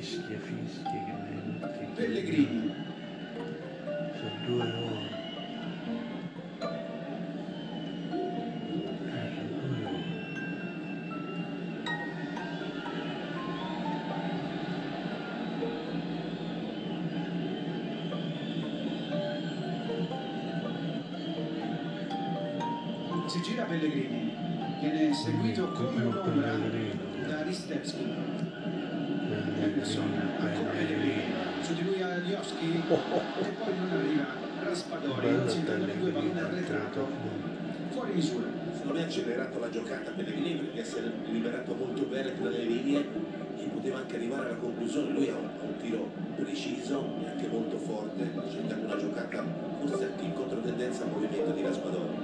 Fischia, 0.00 0.38
fischia, 0.38 0.90
che 0.90 1.12
mi 1.80 1.92
Pellegrini, 1.94 2.72
Sono 4.14 4.30
due 4.46 4.62
ore. 4.62 5.16
Eh, 9.06 9.30
sono 9.34 9.48
due 9.66 9.84
ore. 9.84 10.06
si 23.26 23.42
gira 23.42 23.64
Pellegrini, 23.64 24.32
viene 24.80 25.12
seguito 25.12 25.72
come 25.72 26.04
un'ombra 26.04 26.56
da 27.26 27.42
Ristevski. 27.42 28.47
E 32.94 33.48
poi 33.58 33.74
non 33.76 33.90
arriva 33.90 34.24
Raspadori, 34.62 35.28
incentrando 35.28 35.92
i 35.92 35.98
due 35.98 36.10
pallone 36.10 36.40
arretrato, 36.40 37.08
fuori 37.90 38.12
misura. 38.14 38.46
Me 38.90 39.02
ha 39.02 39.04
accelerato 39.04 39.58
la 39.58 39.68
giocata 39.68 40.10
Pellegrini 40.12 40.54
perché 40.54 40.84
si 40.84 40.96
è 40.96 41.02
liberato 41.30 41.74
molto 41.74 42.04
bene 42.04 42.34
tra 42.40 42.48
le 42.48 42.62
linee 42.62 43.06
e 43.58 43.66
poteva 43.66 43.98
anche 43.98 44.16
arrivare 44.16 44.46
alla 44.48 44.56
conclusione. 44.56 45.10
Lui 45.10 45.28
ha 45.28 45.34
un, 45.34 45.50
un 45.60 45.76
tiro 45.76 46.10
preciso 46.36 47.04
e 47.22 47.28
anche 47.28 47.48
molto 47.48 47.76
forte, 47.76 48.30
cercando 48.50 48.86
una 48.86 48.96
giocata 48.96 49.44
forse 49.80 50.04
anche 50.04 50.24
in 50.24 50.32
controtendenza 50.32 51.02
al 51.02 51.10
movimento 51.10 51.50
di 51.50 51.62
Raspadori. 51.62 52.16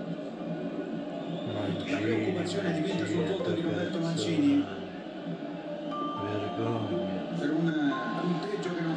La 1.90 1.96
preoccupazione 1.98 2.72
diventa 2.72 3.06
sul 3.06 3.24
volto 3.24 3.50
di 3.50 3.60
Roberto 3.60 3.98
Mancini 3.98 4.64
Vergogna. 6.56 7.34
per 7.38 7.50
un 7.50 7.64
non 7.64 8.40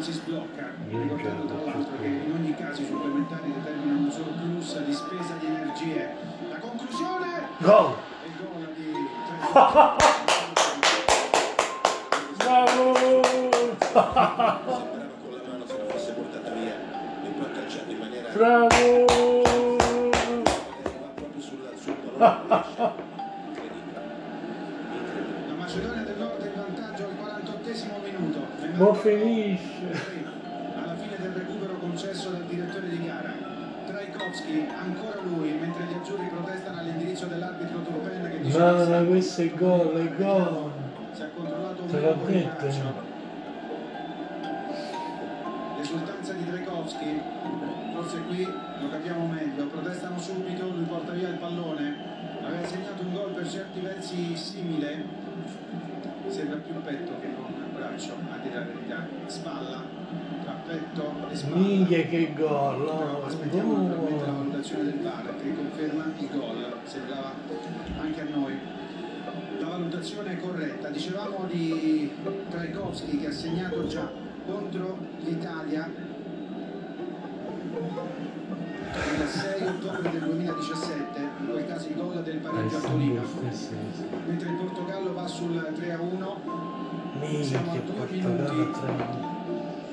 si 0.07 0.13
sblocca, 0.13 0.71
ricordando 0.87 1.47
tra 1.47 1.65
l'altro 1.65 1.97
che 1.99 2.05
in 2.05 2.31
ogni 2.31 2.55
caso 2.55 2.81
i 2.81 2.85
supplementari 2.85 3.51
determinano 3.51 3.99
un 3.99 4.09
surplus 4.09 4.79
di 4.85 4.93
spesa 4.93 5.33
di 5.37 5.47
energie. 5.47 6.15
La 6.49 6.59
conclusione 6.59 7.49
Gol! 7.57 7.93
è 8.23 8.27
gol 8.39 8.73
di 8.73 8.93
Bravo! 12.37 13.21
Sembrava 14.47 14.61
con 14.63 15.31
la 15.35 15.41
mano 15.45 15.65
se 15.67 15.77
la 15.77 15.83
fosse 15.91 16.11
portata 16.13 16.51
via 16.51 16.75
e 17.23 17.27
poi 17.27 17.45
ha 17.45 17.49
calciato 17.49 17.91
in 17.91 17.97
maniera 17.97 18.29
Bravo! 18.29 19.05
va 21.01 21.07
proprio 21.15 21.41
sul, 21.41 21.69
sul 21.75 21.95
pallone 21.95 22.55
incredibile 23.47 23.99
incredibile 25.03 25.47
La 25.47 25.53
Macedonia 25.57 26.03
del 26.03 26.17
Nord 26.17 26.45
in 26.45 26.53
vantaggio 26.55 27.03
al 27.03 27.15
48 27.17 27.57
minuto. 28.77 28.91
Ma 28.91 28.93
finisce! 28.93 30.15
Alla 30.75 30.95
fine 30.95 31.15
del 31.19 31.31
recupero 31.31 31.73
concesso 31.79 32.29
dal 32.29 32.43
direttore 32.43 32.89
di 32.89 33.05
gara. 33.05 33.33
Trajkovski, 33.87 34.67
ancora 34.77 35.21
lui, 35.23 35.51
mentre 35.53 35.85
gli 35.85 35.93
azzurri 35.93 36.27
protestano 36.27 36.79
all'indirizzo 36.79 37.25
dell'arbitro 37.25 37.81
Turpen 37.81 38.29
che 38.29 38.41
dice 38.41 38.57
no, 38.57 39.05
questo 39.05 39.41
è 39.41 39.53
gol, 39.55 39.95
è 39.95 40.15
gol! 40.15 40.71
si 41.13 41.21
è 41.21 41.29
controllato 41.33 41.81
un 41.81 41.89
colpo 41.89 42.25
di 42.27 42.41
braccio. 42.41 43.15
L'esultanza 45.77 46.33
di 46.33 46.45
Trajkovski, 46.49 47.21
forse 47.93 48.17
qui 48.27 48.43
lo 48.43 48.89
capiamo 48.89 49.25
meglio, 49.27 49.67
protestano 49.67 50.19
subito, 50.19 50.65
lui 50.65 50.83
porta 50.83 51.13
via 51.13 51.29
il 51.29 51.37
pallone, 51.37 51.95
aveva 52.43 52.67
segnato 52.67 53.01
un 53.03 53.13
gol 53.13 53.31
per 53.31 53.49
certi 53.49 53.79
versi 53.79 54.35
simile, 54.35 55.05
sembra 56.27 56.57
più 56.57 56.81
petto 56.81 57.19
che 57.21 57.27
non 57.27 57.56
braccio, 57.97 58.13
a 58.31 58.37
dire 58.37 58.53
la 58.53 58.61
verità, 58.61 59.07
spalla, 59.25 59.83
tra 60.43 60.53
petto 60.65 61.13
e 61.29 61.35
spalla. 61.35 61.55
Minchia 61.55 62.03
che 62.03 62.33
gol! 62.35 62.85
Però 62.85 63.19
oh, 63.19 63.25
aspettiamo 63.25 63.77
naturalmente 63.77 64.25
la 64.25 64.31
valutazione 64.31 64.83
del 64.83 64.99
VAR 64.99 65.35
che 65.41 65.55
conferma 65.55 66.05
il 66.17 66.29
gol, 66.31 66.73
sembrava 66.83 67.33
anche 67.99 68.21
a 68.21 68.25
noi. 68.31 68.55
La 69.59 69.67
valutazione 69.67 70.33
è 70.33 70.39
corretta, 70.39 70.89
dicevamo 70.89 71.45
di 71.49 72.11
Trajkovski 72.49 73.17
che 73.19 73.27
ha 73.27 73.31
segnato 73.31 73.87
già 73.87 74.09
contro 74.45 74.97
l'Italia. 75.21 76.15
Il 78.97 79.27
6 79.27 79.67
ottobre 79.67 80.09
del 80.11 80.21
2017, 80.21 81.19
in 81.39 81.47
quel 81.49 81.67
caso 81.67 81.87
il 81.87 81.95
gol 81.95 82.23
del 82.23 82.35
Eh, 82.35 82.39
pareggio 82.39 82.77
a 82.77 82.79
sono 82.79 82.93
Torino, 82.93 83.21
mentre 84.25 84.49
il 84.49 84.55
Portogallo 84.55 85.13
va 85.13 85.27
sul 85.27 85.71
3 85.75 85.91
a 85.91 86.01
1 86.01 86.97
Minchia, 87.19 87.59
Portogallo 87.61 88.71
3 88.71 89.35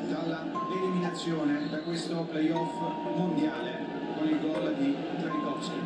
dall'eliminazione 0.09 1.69
da 1.71 1.79
questo 1.79 2.27
playoff 2.31 2.79
mondiale 3.17 3.79
con 4.17 4.29
il 4.29 4.41
gol 4.41 4.75
di 4.77 4.95
Trajkovski. 5.21 5.81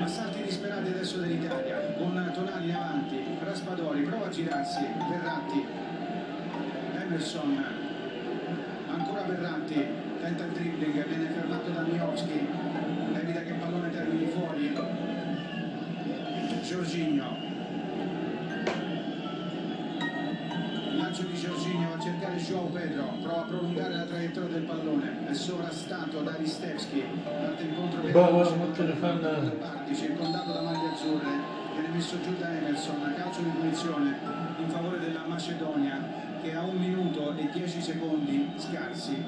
Assalti 0.00 0.42
disperati 0.42 0.88
adesso 0.88 1.18
dell'Italia, 1.18 1.94
con 1.98 2.30
Tonali 2.32 2.68
in 2.68 2.74
avanti, 2.74 3.18
Raspadori 3.42 4.02
prova 4.02 4.26
a 4.26 4.30
girarsi, 4.30 4.80
Verratti, 5.10 5.64
Emerson, 7.02 7.64
ancora 8.88 9.22
Verratti, 9.22 9.86
tenta 10.20 10.44
il 10.44 10.52
dribbling, 10.52 11.06
viene 11.06 11.28
fermato 11.28 11.70
da 11.70 11.82
Miowski, 11.82 12.46
evita 13.12 13.40
che 13.42 13.50
il 13.50 13.56
pallone 13.56 13.90
termini 13.90 14.26
fuori, 14.26 14.72
Giorginio, 16.62 17.53
A 22.24 22.26
cercare 22.26 22.42
Joao 22.42 22.66
Pedro, 22.68 23.04
prova 23.20 23.40
a 23.40 23.44
prolungare 23.44 23.96
la 23.96 24.04
traiettoria 24.04 24.48
del 24.48 24.62
pallone, 24.62 25.26
è 25.28 25.34
sovrastato 25.34 26.22
da 26.22 26.34
Ristevski, 26.36 27.04
parte 27.22 27.62
incontro 27.64 28.00
fanno. 28.94 29.52
Bardi, 29.58 29.94
circondato 29.94 30.52
da 30.52 30.62
maglie 30.62 30.92
azzurre, 30.94 31.28
viene 31.74 31.88
messo 31.92 32.18
giù 32.22 32.34
da 32.38 32.50
Emerson, 32.56 33.14
calcio 33.14 33.42
di 33.42 33.50
punizione 33.50 34.16
in 34.58 34.68
favore 34.70 35.00
della 35.00 35.24
Macedonia 35.26 36.00
che 36.40 36.54
ha 36.54 36.62
un 36.62 36.76
minuto 36.76 37.34
e 37.36 37.50
10 37.52 37.82
secondi 37.82 38.50
scarsi 38.56 39.22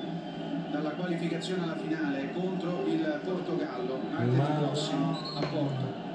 dalla 0.70 0.90
qualificazione 0.90 1.64
alla 1.64 1.76
finale 1.76 2.32
contro 2.32 2.82
il 2.86 3.20
Portogallo, 3.22 4.00
martedì 4.10 4.36
Ma- 4.36 4.46
prossimo 4.46 5.18
a 5.34 5.46
Porto. 5.46 6.05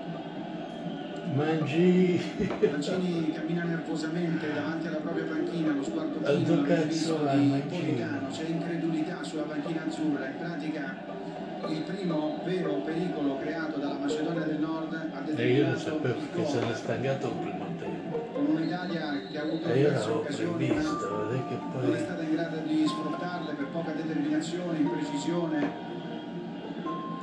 Mangi! 1.33 2.21
Mancini 2.69 3.31
cammina 3.31 3.63
nervosamente 3.63 4.53
davanti 4.53 4.87
alla 4.87 4.97
propria 4.97 5.25
panchina, 5.25 5.73
lo 5.73 5.83
sguardo 5.83 6.19
Alto 6.23 6.31
chino, 6.31 6.55
l'abbiamo 6.55 6.81
cazzo 6.81 6.87
visto 6.87 7.23
vai, 7.23 7.37
di. 7.39 7.77
Politano, 7.77 8.27
c'è 8.27 8.43
incredulità 8.47 9.23
sulla 9.23 9.43
panchina 9.43 9.83
azzurra, 9.87 10.27
in 10.27 10.37
pratica 10.37 11.19
il 11.67 11.81
primo 11.83 12.41
vero 12.43 12.73
pericolo 12.83 13.37
creato 13.37 13.79
dalla 13.79 13.97
Macedonia 13.97 14.43
del 14.45 14.59
Nord 14.59 14.93
ha 14.93 15.23
E 15.35 15.53
io 15.53 15.63
non 15.63 15.73
determinato 15.73 15.79
sapevo 15.79 16.19
il 16.19 16.27
che 16.33 16.45
se 16.45 16.59
n'è 16.59 16.73
stancato 16.75 17.27
il 17.27 17.33
primo 17.33 17.65
tempo. 17.79 18.29
con 18.33 18.45
un'Italia 18.47 19.21
che 19.31 19.37
ha 19.37 19.41
avuto 19.43 19.67
E 19.67 19.73
diverse 19.73 20.09
occasioni 20.09 20.65
previsto, 20.67 21.09
ma 21.09 21.23
vedete 21.23 21.47
che 21.47 21.55
non 21.55 21.83
è 21.83 21.87
poi... 21.87 21.99
stata 21.99 22.21
in 22.23 22.31
grado 22.31 22.57
di 22.65 22.87
sfruttarle 22.87 23.53
per 23.53 23.65
poca 23.67 23.91
determinazione, 23.91 24.77
imprecisione 24.79 25.89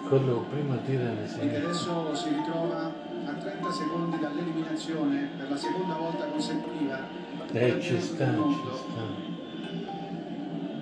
Quello 0.08 0.46
prima 0.48 0.76
tira 0.86 1.02
ne 1.02 1.24
e 1.24 1.24
che 1.24 1.28
segna. 1.28 1.58
adesso 1.58 2.14
si 2.14 2.28
ritrova 2.30 3.07
30 3.68 3.72
secondi 3.72 4.18
dall'eliminazione 4.18 5.28
per 5.36 5.50
la 5.50 5.56
seconda 5.56 5.94
volta 5.94 6.24
consecutiva 6.24 7.06
Eh, 7.52 7.80
ci 7.80 8.00
sta, 8.00 8.26
ci 8.26 8.58
sta. 8.72 9.26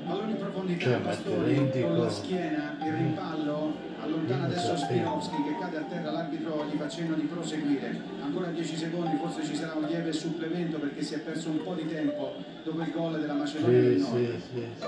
Pallone 0.06 0.30
in 0.30 0.36
profondità, 0.38 0.84
Cioè, 1.14 1.38
rendi 1.44 1.80
con 1.82 1.98
la 1.98 2.08
schiena, 2.10 2.76
il 2.80 2.92
rimpallo, 2.92 3.72
allontana 4.00 4.44
adesso. 4.44 4.76
Spinowski 4.76 5.34
che 5.42 5.58
cade 5.58 5.76
a 5.78 5.82
terra, 5.82 6.10
l'arbitro 6.12 6.64
gli 6.70 6.76
fa 6.76 6.88
cenno 6.88 7.14
di 7.16 7.22
proseguire. 7.22 8.00
Ancora 8.22 8.46
10 8.48 8.76
secondi, 8.76 9.16
forse 9.16 9.44
ci 9.44 9.56
sarà 9.56 9.74
un 9.74 9.84
lieve 9.86 10.12
supplemento 10.12 10.78
perché 10.78 11.02
si 11.02 11.14
è 11.14 11.18
perso 11.18 11.50
un 11.50 11.62
po' 11.62 11.74
di 11.74 11.86
tempo 11.86 12.34
dopo 12.62 12.80
il 12.82 12.90
gol 12.92 13.18
della 13.20 13.34
Macedonia 13.34 13.80
del 13.80 14.00
Sì, 14.00 14.10
Nord. 14.10 14.16
sì, 14.16 14.40
sì, 14.52 14.66
sì, 14.78 14.86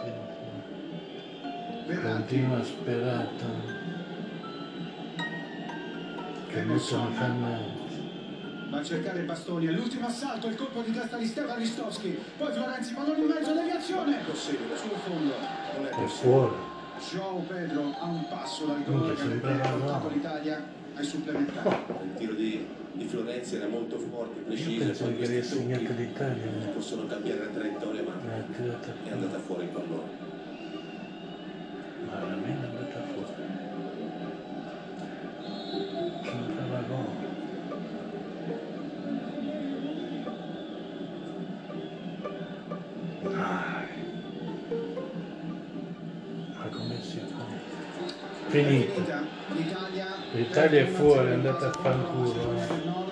sì. 1.89 2.01
Continua 2.01 2.63
sperato. 2.63 3.45
Che 6.49 6.63
molto 6.65 7.03
mi 7.03 7.13
fa 7.15 7.27
male. 7.29 7.78
Va 8.69 8.79
a 8.79 8.83
cercare 8.83 9.23
Bastoni, 9.23 9.67
all'ultimo 9.69 10.07
assalto, 10.07 10.47
il 10.49 10.57
colpo 10.57 10.83
di 10.83 10.93
testa 10.93 11.17
di 11.17 11.27
Stefan 11.27 11.59
Ristowski, 11.59 12.19
poi 12.37 12.53
Florenzi, 12.53 12.95
pallone 12.95 13.19
in 13.19 13.27
mezzo, 13.27 13.53
deviazione, 13.53 14.19
possibile 14.27 14.77
sul 14.77 14.91
fondo. 15.05 15.35
non 15.77 15.87
è 15.87 16.07
fuori. 16.07 16.55
Joao 17.11 17.39
Pedro 17.47 17.95
a 17.99 18.07
un 18.07 18.29
passo 18.29 18.67
dal 18.67 18.83
gol 18.85 19.15
che 19.15 19.23
avrebbe 19.23 19.41
sembrava 19.41 19.77
portato 19.77 20.09
l'Italia 20.09 20.65
ai 20.95 21.05
supplementari. 21.05 21.77
Il 22.03 22.15
tiro 22.17 22.33
di, 22.35 22.67
di 22.93 23.05
Florenzi 23.05 23.57
era 23.57 23.69
molto 23.69 23.99
forte, 23.99 24.41
preciso, 24.41 25.05
poi 25.05 25.17
questi 25.17 25.69
tocchi 25.69 25.97
l'Italia. 25.97 26.45
possono 26.75 27.07
cambiare 27.07 27.45
la 27.45 27.51
traiettoria, 27.51 28.03
ma 28.03 28.15
Ma 28.25 28.37
è 28.37 28.45
tirata 28.57 28.93
è 29.05 29.11
andata 29.13 29.39
fuori 29.39 29.65
il 29.65 29.69
pallone. 29.71 30.27
Ma 32.09 32.19
veramente 32.19 32.67
Finito. 48.65 49.03
L'Italia. 50.33 50.81
È 50.83 50.87
fuori, 50.87 51.29
è 51.29 51.31
1-0 51.31 51.33
andata 51.33 51.67
a 51.69 51.73
fanculo, 51.73 53.08